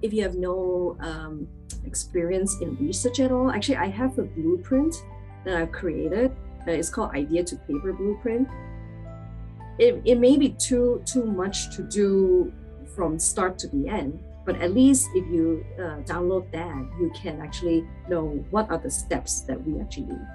if 0.00 0.14
you 0.14 0.22
have 0.22 0.34
no 0.34 0.96
um, 1.00 1.46
experience 1.84 2.60
in 2.60 2.74
research 2.76 3.20
at 3.20 3.30
all 3.30 3.50
actually 3.50 3.76
i 3.76 3.86
have 3.86 4.18
a 4.18 4.22
blueprint 4.22 4.94
that 5.44 5.56
i've 5.56 5.72
created 5.72 6.34
uh, 6.66 6.70
it's 6.70 6.88
called 6.88 7.10
idea 7.12 7.42
to 7.44 7.56
paper 7.56 7.92
blueprint 7.92 8.48
it, 9.78 10.00
it 10.04 10.18
may 10.18 10.36
be 10.36 10.50
too 10.50 11.02
too 11.04 11.24
much 11.24 11.74
to 11.76 11.82
do 11.82 12.52
from 12.94 13.18
start 13.18 13.58
to 13.58 13.68
the 13.68 13.88
end 13.88 14.18
but 14.46 14.62
at 14.62 14.72
least 14.72 15.10
if 15.14 15.26
you 15.26 15.66
uh, 15.76 15.98
download 16.04 16.50
that 16.52 16.88
you 17.00 17.12
can 17.20 17.42
actually 17.42 17.84
know 18.08 18.26
what 18.50 18.70
are 18.70 18.78
the 18.78 18.90
steps 18.90 19.40
that 19.40 19.60
we 19.66 19.80
actually 19.80 20.06
need. 20.06 20.26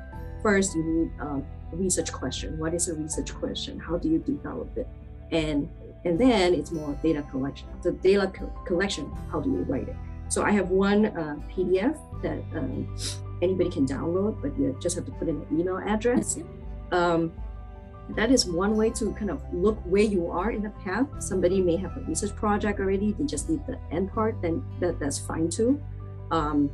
First 0.44 0.76
you 0.76 0.84
need 0.84 1.12
a 1.22 1.42
research 1.72 2.12
question. 2.12 2.60
What 2.60 2.74
is 2.74 2.90
a 2.90 2.94
research 2.94 3.34
question? 3.34 3.80
How 3.80 3.98
do 3.98 4.10
you 4.10 4.20
develop 4.20 4.78
it? 4.78 4.88
And 5.32 5.70
and 6.04 6.20
then 6.20 6.54
it's 6.54 6.72
more 6.72 6.94
data 7.02 7.24
collection. 7.32 7.70
The 7.84 7.94
data 7.94 8.28
co- 8.28 8.52
collection 8.66 9.10
how 9.32 9.40
do 9.40 9.50
you 9.50 9.64
write 9.64 9.88
it? 9.88 9.96
So 10.28 10.44
I 10.44 10.52
have 10.52 10.70
one 10.70 11.06
uh, 11.06 11.38
PDF 11.50 11.98
that 12.22 12.40
um, 12.58 12.94
anybody 13.42 13.70
can 13.70 13.86
download, 13.86 14.42
but 14.42 14.58
you 14.58 14.78
just 14.82 14.96
have 14.96 15.06
to 15.06 15.12
put 15.12 15.28
in 15.28 15.38
an 15.38 15.60
email 15.60 15.78
address. 15.78 16.38
Um, 16.92 17.32
that 18.16 18.32
is 18.32 18.46
one 18.46 18.76
way 18.76 18.90
to 18.92 19.14
kind 19.14 19.30
of 19.30 19.42
look 19.54 19.78
where 19.86 20.04
you 20.04 20.30
are 20.30 20.52
in 20.52 20.62
the 20.62 20.72
path. 20.84 21.08
Somebody 21.20 21.62
may 21.62 21.78
have 21.78 21.96
a 21.98 22.02
research 22.02 22.36
project 22.36 22.80
already; 22.80 23.14
they 23.14 23.26
just 23.26 23.50
need 23.50 23.66
the 23.66 23.80
end 23.92 24.12
part. 24.12 24.42
Then 24.42 24.64
that, 24.80 25.00
that's 25.00 25.20
fine 25.20 25.50
too. 25.50 25.82
Um, 26.32 26.70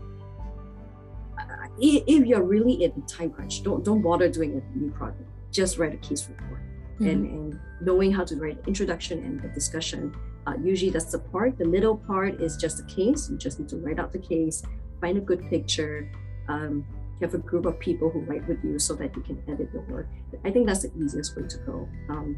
if 1.79 2.25
you're 2.25 2.43
really 2.43 2.83
in 2.83 2.91
a 2.91 3.07
time 3.07 3.29
crunch, 3.29 3.63
don't 3.63 3.83
don't 3.83 4.01
bother 4.01 4.29
doing 4.29 4.61
a 4.61 4.77
new 4.77 4.91
project. 4.91 5.29
Just 5.51 5.77
write 5.77 5.93
a 5.93 5.97
case 5.97 6.27
report, 6.27 6.61
mm-hmm. 6.95 7.07
and, 7.07 7.27
and 7.27 7.59
knowing 7.81 8.11
how 8.11 8.23
to 8.23 8.35
write 8.35 8.57
introduction 8.67 9.23
and 9.23 9.41
the 9.41 9.49
discussion. 9.49 10.15
Uh, 10.47 10.53
usually 10.63 10.89
that's 10.89 11.11
the 11.11 11.19
part. 11.19 11.57
The 11.57 11.65
middle 11.65 11.97
part 11.97 12.41
is 12.41 12.55
just 12.55 12.79
a 12.79 12.83
case. 12.83 13.29
You 13.29 13.37
just 13.37 13.59
need 13.59 13.69
to 13.69 13.77
write 13.77 13.99
out 13.99 14.13
the 14.13 14.19
case, 14.19 14.63
find 15.01 15.17
a 15.17 15.21
good 15.21 15.47
picture, 15.49 16.09
um, 16.47 16.85
have 17.21 17.33
a 17.33 17.39
group 17.39 17.65
of 17.65 17.79
people 17.79 18.09
who 18.09 18.19
write 18.21 18.47
with 18.47 18.63
you 18.63 18.77
so 18.79 18.93
that 18.95 19.15
you 19.15 19.21
can 19.23 19.41
edit 19.47 19.69
your 19.73 19.83
work. 19.83 20.07
I 20.45 20.51
think 20.51 20.67
that's 20.67 20.83
the 20.83 20.91
easiest 20.97 21.35
way 21.35 21.47
to 21.47 21.57
go. 21.59 21.89
Um, 22.09 22.37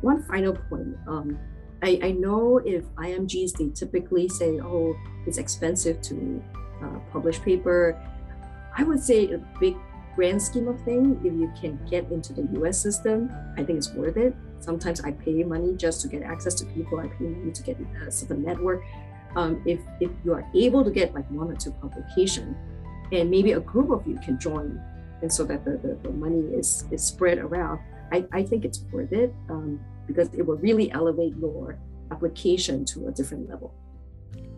one 0.00 0.22
final 0.24 0.54
point. 0.54 0.96
Um, 1.06 1.38
I, 1.82 2.00
I, 2.02 2.10
know 2.12 2.58
if 2.58 2.84
IMGs, 2.96 3.52
they 3.58 3.68
typically 3.68 4.28
say, 4.28 4.58
oh, 4.60 4.96
it's 5.26 5.38
expensive 5.38 6.00
to 6.02 6.42
uh, 6.82 6.98
publish 7.12 7.40
paper. 7.40 8.00
I 8.76 8.82
would 8.82 9.02
say 9.02 9.30
a 9.32 9.38
big 9.60 9.76
grand 10.16 10.42
scheme 10.42 10.66
of 10.66 10.80
thing, 10.82 11.20
if 11.24 11.32
you 11.32 11.52
can 11.60 11.78
get 11.88 12.10
into 12.10 12.32
the 12.32 12.42
US 12.60 12.80
system, 12.80 13.30
I 13.56 13.62
think 13.62 13.78
it's 13.78 13.92
worth 13.92 14.16
it. 14.16 14.34
Sometimes 14.58 15.00
I 15.00 15.12
pay 15.12 15.44
money 15.44 15.76
just 15.76 16.00
to 16.02 16.08
get 16.08 16.22
access 16.22 16.54
to 16.54 16.64
people. 16.66 16.98
I 16.98 17.06
pay 17.06 17.26
money 17.26 17.52
to 17.52 17.62
get 17.62 17.76
a 18.04 18.10
certain 18.10 18.42
network. 18.42 18.82
Um, 19.36 19.62
if, 19.64 19.78
if 20.00 20.10
you 20.24 20.32
are 20.32 20.44
able 20.54 20.82
to 20.82 20.90
get 20.90 21.14
like 21.14 21.30
one 21.30 21.52
or 21.52 21.54
two 21.54 21.70
publication, 21.70 22.56
and 23.12 23.30
maybe 23.30 23.52
a 23.52 23.60
group 23.60 23.90
of 23.90 24.06
you 24.06 24.18
can 24.24 24.38
join 24.38 24.80
and 25.22 25.32
so 25.32 25.44
that 25.44 25.64
the, 25.64 25.72
the, 25.78 25.98
the 26.02 26.10
money 26.10 26.40
is, 26.54 26.84
is 26.90 27.02
spread 27.02 27.38
around. 27.38 27.80
I, 28.12 28.24
I 28.32 28.42
think 28.42 28.64
it's 28.64 28.80
worth 28.92 29.12
it 29.12 29.34
um, 29.48 29.80
because 30.06 30.32
it 30.32 30.42
will 30.46 30.56
really 30.56 30.90
elevate 30.92 31.34
your 31.36 31.78
application 32.10 32.84
to 32.86 33.08
a 33.08 33.10
different 33.10 33.48
level. 33.48 33.74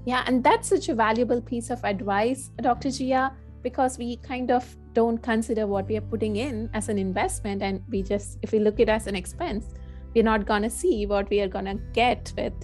Yeah 0.04 0.24
and 0.26 0.42
that's 0.42 0.68
such 0.68 0.88
a 0.88 0.94
valuable 0.94 1.40
piece 1.40 1.68
of 1.70 1.84
advice 1.84 2.50
dr 2.62 2.88
jia 2.88 3.32
because 3.62 3.98
we 3.98 4.16
kind 4.16 4.50
of 4.50 4.64
don't 4.94 5.18
consider 5.18 5.66
what 5.66 5.86
we 5.88 5.96
are 5.96 6.06
putting 6.12 6.36
in 6.36 6.70
as 6.72 6.88
an 6.88 6.98
investment 6.98 7.62
and 7.62 7.82
we 7.90 8.02
just 8.02 8.38
if 8.42 8.52
we 8.52 8.58
look 8.58 8.74
at 8.74 8.80
it 8.80 8.88
as 8.88 9.06
an 9.06 9.14
expense 9.14 9.74
we're 10.14 10.24
not 10.24 10.46
going 10.46 10.62
to 10.62 10.70
see 10.70 11.06
what 11.06 11.28
we 11.30 11.40
are 11.40 11.48
going 11.48 11.66
to 11.66 11.78
get 11.92 12.32
with 12.36 12.54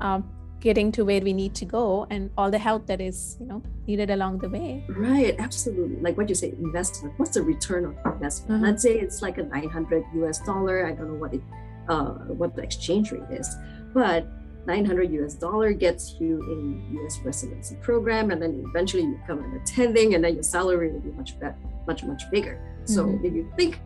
um, 0.00 0.30
getting 0.60 0.90
to 0.92 1.04
where 1.04 1.20
we 1.20 1.32
need 1.32 1.54
to 1.54 1.64
go 1.64 2.06
and 2.10 2.30
all 2.36 2.50
the 2.50 2.58
help 2.58 2.86
that 2.86 3.00
is 3.00 3.36
you 3.40 3.46
know 3.46 3.62
needed 3.86 4.10
along 4.10 4.38
the 4.38 4.48
way. 4.48 4.84
Right 4.88 5.36
absolutely. 5.38 5.96
Like 6.00 6.16
what 6.16 6.28
you 6.28 6.34
say 6.34 6.50
investment. 6.50 7.14
What's 7.18 7.32
the 7.32 7.42
return 7.42 7.86
on 7.86 8.12
investment? 8.12 8.62
Mm-hmm. 8.62 8.64
let's 8.64 8.82
say 8.82 8.94
it's 8.98 9.22
like 9.22 9.38
a 9.38 9.44
900 9.44 10.04
us 10.28 10.40
dollar. 10.40 10.86
I 10.86 10.92
don't 10.92 11.08
know 11.08 11.14
what 11.14 11.34
it 11.34 11.42
uh, 11.88 12.10
what 12.40 12.54
the 12.54 12.62
exchange 12.62 13.12
rate 13.12 13.30
is 13.30 13.56
but 13.94 14.26
900 14.66 15.10
us 15.12 15.34
dollar 15.34 15.72
gets 15.72 16.16
you 16.20 16.42
a 16.52 17.06
us 17.06 17.18
residency 17.24 17.76
program 17.76 18.30
and 18.30 18.42
then 18.42 18.62
eventually 18.68 19.02
you 19.02 19.16
become 19.16 19.42
an 19.42 19.58
attending 19.60 20.14
and 20.14 20.22
then 20.22 20.34
your 20.34 20.42
salary 20.42 20.92
will 20.92 21.00
be 21.00 21.10
much 21.12 21.38
better 21.40 21.56
much 21.86 22.04
much 22.04 22.30
bigger. 22.30 22.60
So 22.84 23.06
mm-hmm. 23.06 23.24
if 23.24 23.32
you 23.32 23.52
think 23.56 23.80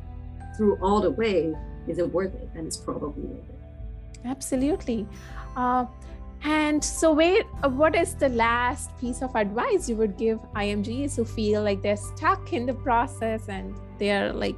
through 0.56 0.76
all 0.82 1.00
the 1.00 1.10
way 1.10 1.54
is 1.86 1.98
it 1.98 2.12
worth 2.12 2.34
it? 2.34 2.48
Then 2.54 2.66
it's 2.66 2.76
probably 2.76 3.22
worth 3.22 3.48
it. 3.48 3.60
Absolutely. 4.24 5.06
Uh, 5.56 5.86
and 6.44 6.82
so, 6.82 7.12
wait, 7.12 7.46
uh, 7.62 7.68
what 7.68 7.94
is 7.94 8.14
the 8.16 8.28
last 8.30 8.96
piece 8.98 9.22
of 9.22 9.34
advice 9.36 9.88
you 9.88 9.94
would 9.96 10.16
give 10.16 10.40
IMGs 10.54 11.14
who 11.14 11.24
feel 11.24 11.62
like 11.62 11.82
they're 11.82 11.96
stuck 11.96 12.52
in 12.52 12.66
the 12.66 12.74
process 12.74 13.48
and 13.48 13.74
they're 13.98 14.32
like 14.32 14.56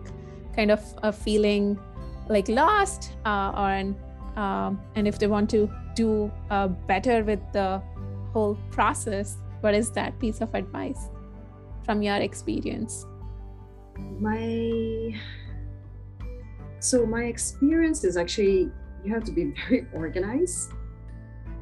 kind 0.56 0.70
of 0.70 0.80
uh, 1.02 1.12
feeling 1.12 1.78
like 2.28 2.48
lost, 2.48 3.12
uh, 3.26 3.52
or 3.54 3.68
and 3.68 3.94
um, 4.36 4.80
and 4.94 5.06
if 5.06 5.18
they 5.18 5.26
want 5.26 5.50
to 5.50 5.70
do 5.94 6.32
uh, 6.50 6.68
better 6.68 7.22
with 7.22 7.40
the 7.52 7.82
whole 8.32 8.56
process, 8.70 9.36
what 9.60 9.74
is 9.74 9.90
that 9.90 10.18
piece 10.18 10.40
of 10.40 10.54
advice 10.54 11.10
from 11.84 12.00
your 12.00 12.16
experience? 12.16 13.04
My 14.18 15.14
so 16.80 17.04
my 17.04 17.24
experience 17.24 18.04
is 18.04 18.16
actually 18.16 18.70
you 19.04 19.12
have 19.12 19.24
to 19.24 19.32
be 19.32 19.52
very 19.68 19.86
organized 19.92 20.72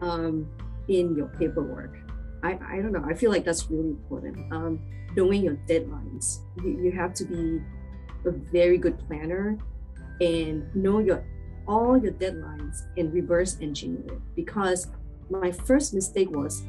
um, 0.03 0.47
in 0.88 1.17
your 1.17 1.29
paperwork. 1.29 1.97
I, 2.43 2.59
I 2.69 2.77
don't 2.83 2.93
know. 2.93 3.05
I 3.09 3.15
feel 3.15 3.31
like 3.31 3.45
that's 3.45 3.71
really 3.71 3.91
important. 3.91 4.53
Um, 4.53 4.81
knowing 5.17 5.45
your 5.45 5.57
deadlines. 5.69 6.41
You, 6.62 6.81
you 6.83 6.93
have 6.93 7.15
to 7.15 7.25
be 7.25 7.61
a 8.27 8.31
very 8.31 8.79
good 8.79 8.99
planner 9.07 9.59
and 10.21 10.75
know 10.75 10.99
your 10.99 11.25
all 11.69 11.97
your 11.97 12.12
deadlines 12.12 12.83
and 12.97 13.12
reverse 13.15 13.57
engineer 13.61 14.15
it. 14.15 14.21
Because 14.35 14.88
my 15.31 15.53
first 15.53 15.95
mistake 15.95 16.31
was 16.31 16.62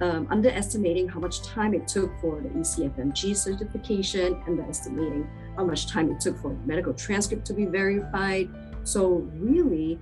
um, 0.00 0.26
underestimating 0.30 1.08
how 1.08 1.20
much 1.20 1.42
time 1.42 1.72
it 1.74 1.86
took 1.86 2.10
for 2.20 2.40
the 2.40 2.48
ECFMG 2.48 3.36
certification, 3.36 4.42
underestimating 4.46 5.28
how 5.56 5.64
much 5.64 5.86
time 5.86 6.10
it 6.10 6.20
took 6.20 6.36
for 6.38 6.50
medical 6.66 6.92
transcript 6.92 7.46
to 7.46 7.54
be 7.54 7.64
verified. 7.66 8.50
So 8.82 9.28
really, 9.34 9.98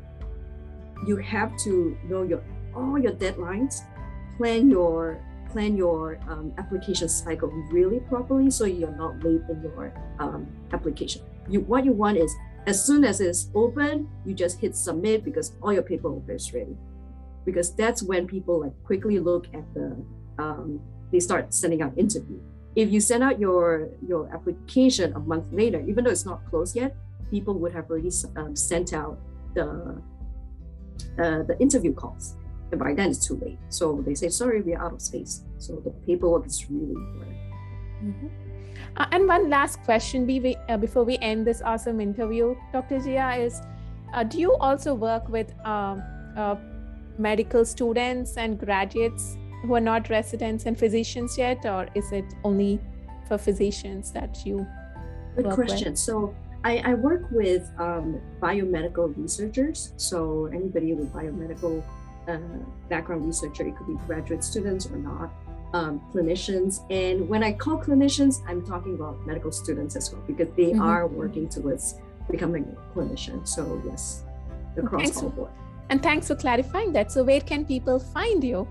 you 1.06 1.16
have 1.16 1.56
to 1.58 1.96
know 2.04 2.22
your 2.22 2.42
all 2.76 2.98
your 2.98 3.12
deadlines, 3.12 3.82
plan 4.36 4.70
your 4.70 5.20
plan 5.54 5.76
your 5.76 6.18
um, 6.28 6.52
application 6.58 7.08
cycle 7.08 7.48
really 7.70 8.00
properly 8.00 8.50
so 8.50 8.64
you're 8.64 8.90
not 8.96 9.22
late 9.22 9.40
in 9.48 9.62
your 9.62 9.92
um, 10.18 10.48
application. 10.72 11.22
You 11.48 11.60
what 11.60 11.84
you 11.84 11.92
want 11.92 12.18
is 12.18 12.34
as 12.66 12.84
soon 12.84 13.04
as 13.04 13.20
it's 13.20 13.50
open, 13.54 14.08
you 14.26 14.34
just 14.34 14.58
hit 14.58 14.74
submit 14.74 15.24
because 15.24 15.52
all 15.62 15.72
your 15.72 15.82
paperwork 15.82 16.28
is 16.28 16.52
ready. 16.52 16.76
Because 17.44 17.72
that's 17.72 18.02
when 18.02 18.26
people 18.26 18.62
like 18.62 18.72
quickly 18.84 19.20
look 19.20 19.46
at 19.54 19.62
the 19.74 19.96
um, 20.38 20.80
they 21.12 21.20
start 21.20 21.54
sending 21.54 21.82
out 21.82 21.96
interview. 21.96 22.40
If 22.74 22.90
you 22.90 23.00
send 23.00 23.22
out 23.22 23.38
your 23.38 23.90
your 24.08 24.28
application 24.34 25.12
a 25.14 25.20
month 25.20 25.46
later, 25.52 25.80
even 25.86 26.02
though 26.02 26.10
it's 26.10 26.26
not 26.26 26.44
closed 26.50 26.74
yet, 26.74 26.96
people 27.30 27.54
would 27.60 27.72
have 27.72 27.88
already 27.90 28.10
um, 28.34 28.56
sent 28.56 28.92
out 28.92 29.20
the 29.54 30.02
uh, 31.18 31.42
the 31.44 31.56
interview 31.60 31.94
calls 31.94 32.34
by 32.76 32.94
then 32.94 33.10
it's 33.10 33.26
too 33.26 33.36
late. 33.36 33.58
So 33.68 34.02
they 34.06 34.14
say, 34.14 34.28
sorry, 34.28 34.60
we're 34.62 34.80
out 34.80 34.92
of 34.92 35.02
space. 35.02 35.42
So 35.58 35.76
the 35.84 35.90
paperwork 36.06 36.46
is 36.46 36.64
really 36.70 36.92
important. 36.92 37.36
Mm-hmm. 38.02 38.26
Uh, 38.96 39.06
and 39.12 39.26
one 39.26 39.50
last 39.50 39.82
question 39.82 40.24
be, 40.26 40.56
uh, 40.68 40.76
before 40.76 41.04
we 41.04 41.18
end 41.18 41.46
this 41.46 41.62
awesome 41.62 42.00
interview, 42.00 42.54
Dr. 42.72 42.98
Jia, 42.98 43.44
is 43.44 43.60
uh, 44.12 44.22
do 44.22 44.38
you 44.38 44.54
also 44.56 44.94
work 44.94 45.28
with 45.28 45.52
um, 45.66 46.02
uh, 46.36 46.54
medical 47.18 47.64
students 47.64 48.36
and 48.36 48.58
graduates 48.58 49.36
who 49.62 49.74
are 49.74 49.80
not 49.80 50.10
residents 50.10 50.66
and 50.66 50.78
physicians 50.78 51.36
yet, 51.36 51.64
or 51.64 51.88
is 51.94 52.12
it 52.12 52.24
only 52.44 52.80
for 53.26 53.38
physicians 53.38 54.12
that 54.12 54.44
you? 54.44 54.66
Good 55.36 55.50
question. 55.50 55.92
With? 55.92 55.98
So 55.98 56.34
I, 56.62 56.78
I, 56.78 56.94
work 56.94 57.26
with 57.30 57.68
um, 57.78 58.20
biomedical 58.40 59.16
researchers. 59.16 59.92
So 59.96 60.46
anybody 60.46 60.94
with 60.94 61.12
biomedical 61.12 61.82
uh, 62.28 62.38
background 62.88 63.26
researcher, 63.26 63.66
it 63.66 63.76
could 63.76 63.86
be 63.86 63.94
graduate 64.06 64.44
students 64.44 64.86
or 64.86 64.96
not, 64.96 65.30
um, 65.72 66.00
clinicians. 66.12 66.80
And 66.90 67.28
when 67.28 67.42
I 67.42 67.52
call 67.52 67.78
clinicians, 67.78 68.42
I'm 68.48 68.64
talking 68.64 68.94
about 68.94 69.26
medical 69.26 69.52
students 69.52 69.96
as 69.96 70.12
well, 70.12 70.22
because 70.26 70.48
they 70.56 70.72
mm-hmm. 70.72 70.82
are 70.82 71.06
working 71.06 71.48
towards 71.48 71.96
becoming 72.30 72.64
a 72.64 72.98
clinician. 72.98 73.46
So, 73.46 73.80
yes, 73.84 74.24
across 74.76 75.22
all 75.22 75.30
board. 75.30 75.50
And 75.90 76.02
thanks 76.02 76.28
for 76.28 76.34
clarifying 76.34 76.92
that. 76.92 77.12
So, 77.12 77.24
where 77.24 77.40
can 77.40 77.64
people 77.64 77.98
find 77.98 78.42
you? 78.42 78.66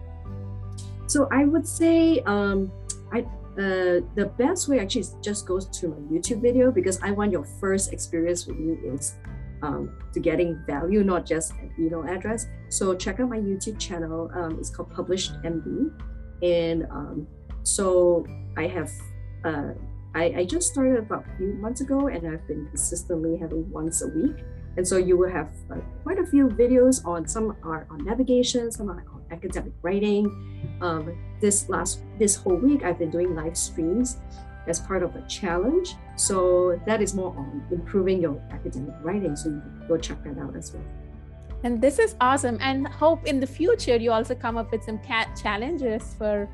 So, 1.07 1.27
I 1.31 1.45
would 1.45 1.67
say 1.67 2.21
um, 2.21 2.71
I, 3.11 3.19
uh, 3.57 4.01
the 4.15 4.31
best 4.37 4.67
way 4.67 4.79
actually 4.79 5.05
just 5.21 5.45
goes 5.45 5.67
to 5.67 5.89
my 5.89 5.97
YouTube 6.11 6.41
video 6.41 6.71
because 6.71 6.99
I 7.03 7.11
want 7.11 7.31
your 7.31 7.43
first 7.43 7.93
experience 7.93 8.47
with 8.47 8.57
me 8.57 8.73
is 8.87 9.15
um, 9.63 9.97
to 10.13 10.19
getting 10.19 10.61
value, 10.67 11.03
not 11.03 11.25
just 11.25 11.53
an 11.53 11.73
email 11.79 12.03
address. 12.03 12.47
So 12.69 12.93
check 12.93 13.19
out 13.19 13.29
my 13.29 13.39
YouTube 13.39 13.79
channel. 13.79 14.29
Um, 14.35 14.57
it's 14.59 14.69
called 14.69 14.91
Published 14.91 15.33
MD, 15.41 15.89
and 16.43 16.83
um, 16.91 17.27
so 17.63 18.27
I 18.57 18.67
have. 18.67 18.91
Uh, 19.43 19.71
I, 20.15 20.25
I 20.37 20.45
just 20.45 20.71
started 20.71 20.99
about 20.99 21.25
a 21.25 21.37
few 21.37 21.53
months 21.53 21.81
ago, 21.81 22.07
and 22.07 22.27
I've 22.27 22.47
been 22.47 22.67
consistently 22.67 23.35
having 23.35 23.67
once 23.71 24.03
a 24.03 24.07
week. 24.09 24.45
And 24.77 24.87
so 24.87 24.97
you 24.97 25.17
will 25.17 25.29
have 25.29 25.49
uh, 25.71 25.77
quite 26.03 26.19
a 26.19 26.25
few 26.25 26.49
videos 26.49 27.03
on 27.05 27.27
some 27.27 27.55
are 27.63 27.87
on 27.89 28.05
navigation, 28.05 28.71
some 28.71 28.89
are 28.91 29.05
on 29.11 29.23
academic 29.31 29.73
writing. 29.81 30.29
Um, 30.81 31.17
this 31.41 31.67
last 31.67 32.01
this 32.19 32.35
whole 32.35 32.55
week, 32.55 32.83
I've 32.83 32.99
been 32.99 33.09
doing 33.09 33.35
live 33.35 33.57
streams 33.57 34.17
as 34.67 34.79
part 34.79 35.03
of 35.03 35.15
a 35.15 35.21
challenge. 35.27 35.95
So 36.15 36.79
that 36.85 37.01
is 37.01 37.13
more 37.13 37.35
on 37.37 37.63
improving 37.71 38.21
your 38.21 38.41
academic 38.51 38.95
writing. 39.01 39.35
So 39.35 39.49
you 39.49 39.61
can 39.61 39.85
go 39.87 39.97
check 39.97 40.23
that 40.23 40.37
out 40.37 40.55
as 40.55 40.73
well. 40.73 40.83
And 41.63 41.81
this 41.81 41.99
is 41.99 42.15
awesome. 42.19 42.57
And 42.61 42.87
hope 42.87 43.25
in 43.25 43.39
the 43.39 43.47
future 43.47 43.95
you 43.95 44.11
also 44.11 44.35
come 44.35 44.57
up 44.57 44.71
with 44.71 44.83
some 44.83 44.99
cat 44.99 45.37
challenges 45.41 46.15
for 46.17 46.49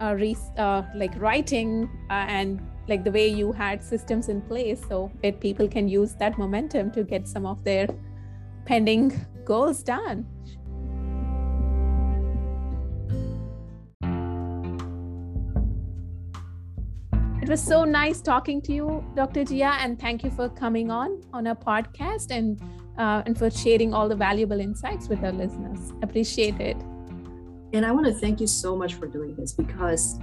uh, 0.00 0.14
re- 0.14 0.36
uh, 0.56 0.82
like 0.94 1.12
writing 1.20 1.88
uh, 2.10 2.26
and 2.28 2.60
like 2.88 3.02
the 3.02 3.10
way 3.10 3.26
you 3.26 3.52
had 3.52 3.82
systems 3.82 4.28
in 4.28 4.40
place 4.42 4.80
so 4.88 5.10
that 5.22 5.40
people 5.40 5.66
can 5.66 5.88
use 5.88 6.14
that 6.14 6.38
momentum 6.38 6.90
to 6.92 7.02
get 7.02 7.26
some 7.26 7.44
of 7.44 7.62
their 7.64 7.88
pending 8.64 9.12
goals 9.44 9.82
done. 9.82 10.26
It 17.46 17.50
was 17.50 17.62
so 17.62 17.84
nice 17.84 18.20
talking 18.20 18.60
to 18.62 18.72
you, 18.72 19.04
Dr. 19.14 19.44
Jia, 19.44 19.76
and 19.78 19.96
thank 20.00 20.24
you 20.24 20.32
for 20.32 20.48
coming 20.48 20.90
on 20.90 21.22
on 21.32 21.46
our 21.46 21.54
podcast 21.54 22.32
and 22.32 22.60
uh, 22.98 23.22
and 23.24 23.38
for 23.38 23.50
sharing 23.52 23.94
all 23.94 24.08
the 24.08 24.16
valuable 24.16 24.58
insights 24.58 25.06
with 25.08 25.22
our 25.22 25.30
listeners. 25.30 25.92
Appreciate 26.02 26.58
it. 26.60 26.76
And 27.72 27.86
I 27.86 27.92
want 27.92 28.06
to 28.06 28.14
thank 28.14 28.40
you 28.40 28.48
so 28.48 28.74
much 28.74 28.94
for 28.94 29.06
doing 29.06 29.36
this 29.36 29.52
because 29.52 30.18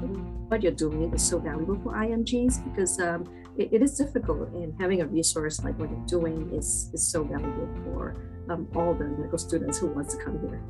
what 0.50 0.62
you're 0.62 0.74
doing 0.74 1.14
is 1.14 1.24
so 1.24 1.40
valuable 1.40 1.80
for 1.82 1.94
IMGs 1.94 2.62
because 2.70 3.00
um, 3.00 3.24
it, 3.58 3.70
it 3.72 3.82
is 3.82 3.98
difficult 3.98 4.50
and 4.50 4.74
having 4.78 5.00
a 5.00 5.08
resource 5.08 5.64
like 5.64 5.80
what 5.80 5.90
you're 5.92 6.06
doing 6.20 6.52
is, 6.54 6.92
is 6.94 7.08
so 7.08 7.24
valuable 7.24 7.70
for 7.86 8.18
um, 8.50 8.68
all 8.76 8.94
the 8.94 9.06
medical 9.06 9.38
students 9.38 9.78
who 9.78 9.88
wants 9.88 10.14
to 10.14 10.22
come 10.22 10.42
here. 10.42 10.62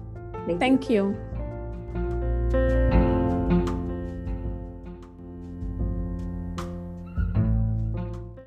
Thank, 0.45 0.59
thank 0.59 0.87
you. 0.87 1.17
you. 2.53 3.02